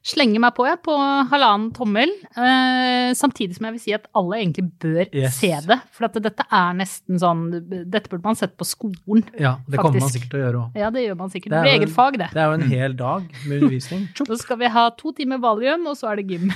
Slenger 0.00 0.40
meg 0.40 0.54
på, 0.56 0.64
jeg, 0.64 0.78
på 0.80 0.94
halvannen 1.28 1.66
tommel. 1.76 2.08
Eh, 2.32 3.10
samtidig 3.18 3.58
som 3.58 3.66
jeg 3.68 3.74
vil 3.74 3.82
si 3.82 3.92
at 3.92 4.06
alle 4.16 4.38
egentlig 4.38 4.64
bør 4.80 5.02
Yes. 5.12 5.36
se 5.42 5.50
det. 5.68 5.76
For 5.92 6.06
at 6.08 6.16
dette 6.24 6.46
er 6.48 6.70
nesten 6.78 7.20
sånn 7.20 7.42
Dette 7.68 8.08
burde 8.08 8.24
man 8.24 8.38
sett 8.40 8.54
på 8.56 8.64
skolen. 8.64 9.26
Ja, 9.36 9.58
det 9.68 9.76
kommer 9.76 10.00
man 10.00 10.14
sikkert 10.14 10.32
til 10.32 10.40
å 10.40 10.44
gjøre 10.46 10.62
òg. 10.62 10.78
Ja, 10.80 10.88
det 10.94 11.04
gjør 11.04 11.18
man 11.20 11.34
sikkert. 11.34 11.52
Det 11.52 11.58
er 11.60 11.68
blir 11.68 11.76
eget 11.82 11.92
fag, 11.92 12.16
det. 12.22 12.30
Det 12.32 12.40
er 12.40 12.48
jo 12.48 12.56
en 12.62 12.72
hel 12.72 12.96
dag 12.96 13.28
med 13.44 13.58
undervisning. 13.60 14.08
Så 14.30 14.40
skal 14.40 14.62
vi 14.64 14.72
ha 14.72 14.86
to 14.96 15.12
timer 15.20 15.42
valium, 15.44 15.84
og 15.92 16.00
så 16.00 16.14
er 16.14 16.22
det 16.22 16.30
gym. 16.32 16.48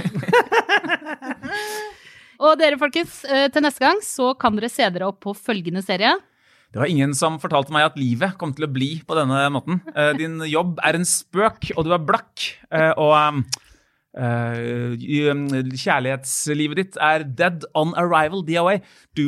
og 2.44 2.56
dere, 2.60 2.80
folkens, 2.80 3.20
eh, 3.28 3.50
til 3.52 3.64
neste 3.64 3.84
gang 3.84 4.00
så 4.04 4.32
kan 4.40 4.56
dere 4.56 4.72
se 4.72 4.88
dere 4.88 5.12
opp 5.12 5.20
på 5.24 5.36
følgende 5.36 5.84
serie. 5.84 6.16
Det 6.74 6.80
var 6.82 6.90
ingen 6.90 7.12
som 7.14 7.36
fortalte 7.38 7.70
meg 7.70 7.84
at 7.86 7.94
livet 8.00 8.34
kom 8.40 8.50
til 8.56 8.66
å 8.66 8.72
bli 8.74 8.96
på 9.06 9.14
denne 9.14 9.44
måten. 9.54 9.78
Din 10.18 10.42
jobb 10.50 10.80
er 10.82 10.98
en 10.98 11.06
spøk, 11.06 11.70
og 11.78 11.86
du 11.86 11.94
er 11.94 12.02
blakk. 12.02 12.48
Og 12.98 13.14
kjærlighetslivet 14.14 16.78
ditt 16.78 16.94
er 17.02 17.24
dead 17.26 17.64
on 17.78 17.94
arrival, 17.98 18.44
DOA. 18.46 18.78
Det 19.14 19.22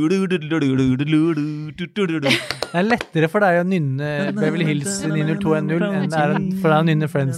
er 2.75 2.83
lettere 2.87 3.29
for 3.31 3.41
deg 3.47 3.61
å 3.63 3.65
nynne 3.67 4.33
Beverly 4.37 4.65
Hills 4.67 5.03
90210 5.07 6.15
enn 6.19 6.53
for 6.61 6.69
deg 6.71 6.79
å 6.79 6.83
nynne 6.91 7.09
Friends. 7.11 7.37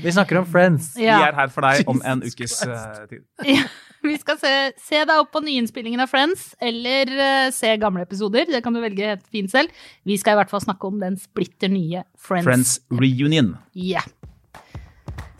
Vi 0.00 0.10
snakker 0.20 0.36
om 0.40 0.46
Friends. 0.48 0.84
Vi 1.00 1.08
er 1.08 1.32
her 1.36 1.48
for 1.52 1.60
deg 1.68 1.76
om 1.88 1.98
en 2.04 2.20
ukes 2.28 2.52
tid. 2.60 2.70
Ja, 4.02 4.08
vi 4.08 4.16
skal 4.18 4.38
se, 4.40 4.50
se 4.80 5.00
deg 5.04 5.18
opp 5.20 5.30
på 5.34 5.42
nyinnspillingen 5.44 6.00
av 6.00 6.08
Friends, 6.08 6.54
eller 6.60 7.10
uh, 7.20 7.50
se 7.52 7.74
gamle 7.80 8.02
episoder. 8.06 8.46
Det 8.48 8.62
kan 8.64 8.72
du 8.76 8.80
velge 8.80 9.10
helt 9.12 9.26
fint 9.32 9.50
selv. 9.52 9.68
Vi 10.08 10.16
skal 10.20 10.34
i 10.36 10.40
hvert 10.40 10.50
fall 10.52 10.62
snakke 10.64 10.88
om 10.88 11.00
den 11.02 11.18
splitter 11.20 11.68
nye 11.72 12.04
Friends. 12.16 12.46
Friends 12.48 12.76
reunion. 12.90 13.54
Ja. 13.76 14.00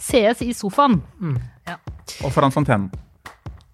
Sees 0.01 0.40
i 0.44 0.53
sofaen. 0.57 1.01
Og 2.25 2.33
foran 2.35 2.53
fontenen. 2.53 2.90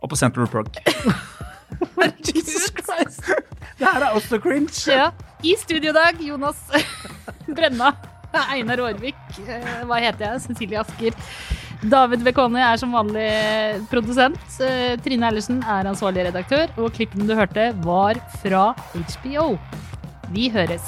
Og 0.02 0.10
på 0.12 0.16
Central 0.18 0.46
Park. 0.52 0.76
Jesus 2.26 2.68
Christ! 2.76 3.24
Det 3.76 3.86
her 3.90 4.04
er 4.06 4.14
også 4.16 4.38
cringe. 4.40 4.72
Ja. 4.92 5.10
I 5.44 5.54
studiodag, 5.60 6.20
Jonas 6.24 6.60
Brenna. 7.56 7.90
Einar 8.36 8.80
Aarvik. 8.84 9.16
eh, 9.48 9.82
Hva 9.88 9.98
heter 10.02 10.26
jeg? 10.34 10.42
Cecilie 10.46 10.80
Asker. 10.82 11.16
David 11.84 12.24
Bekoni 12.24 12.62
er 12.64 12.78
som 12.80 12.94
vanlig 12.96 13.26
produsent. 13.90 14.40
Eh, 14.64 14.96
Trine 15.04 15.28
Eilertsen 15.28 15.60
er 15.60 15.90
ansvarlig 15.90 16.28
redaktør. 16.30 16.72
Og 16.80 16.92
klippene 16.96 17.28
du 17.28 17.36
hørte, 17.36 17.70
var 17.84 18.20
fra 18.40 18.70
HBO. 18.96 19.56
Vi 20.32 20.48
høres. 20.50 20.86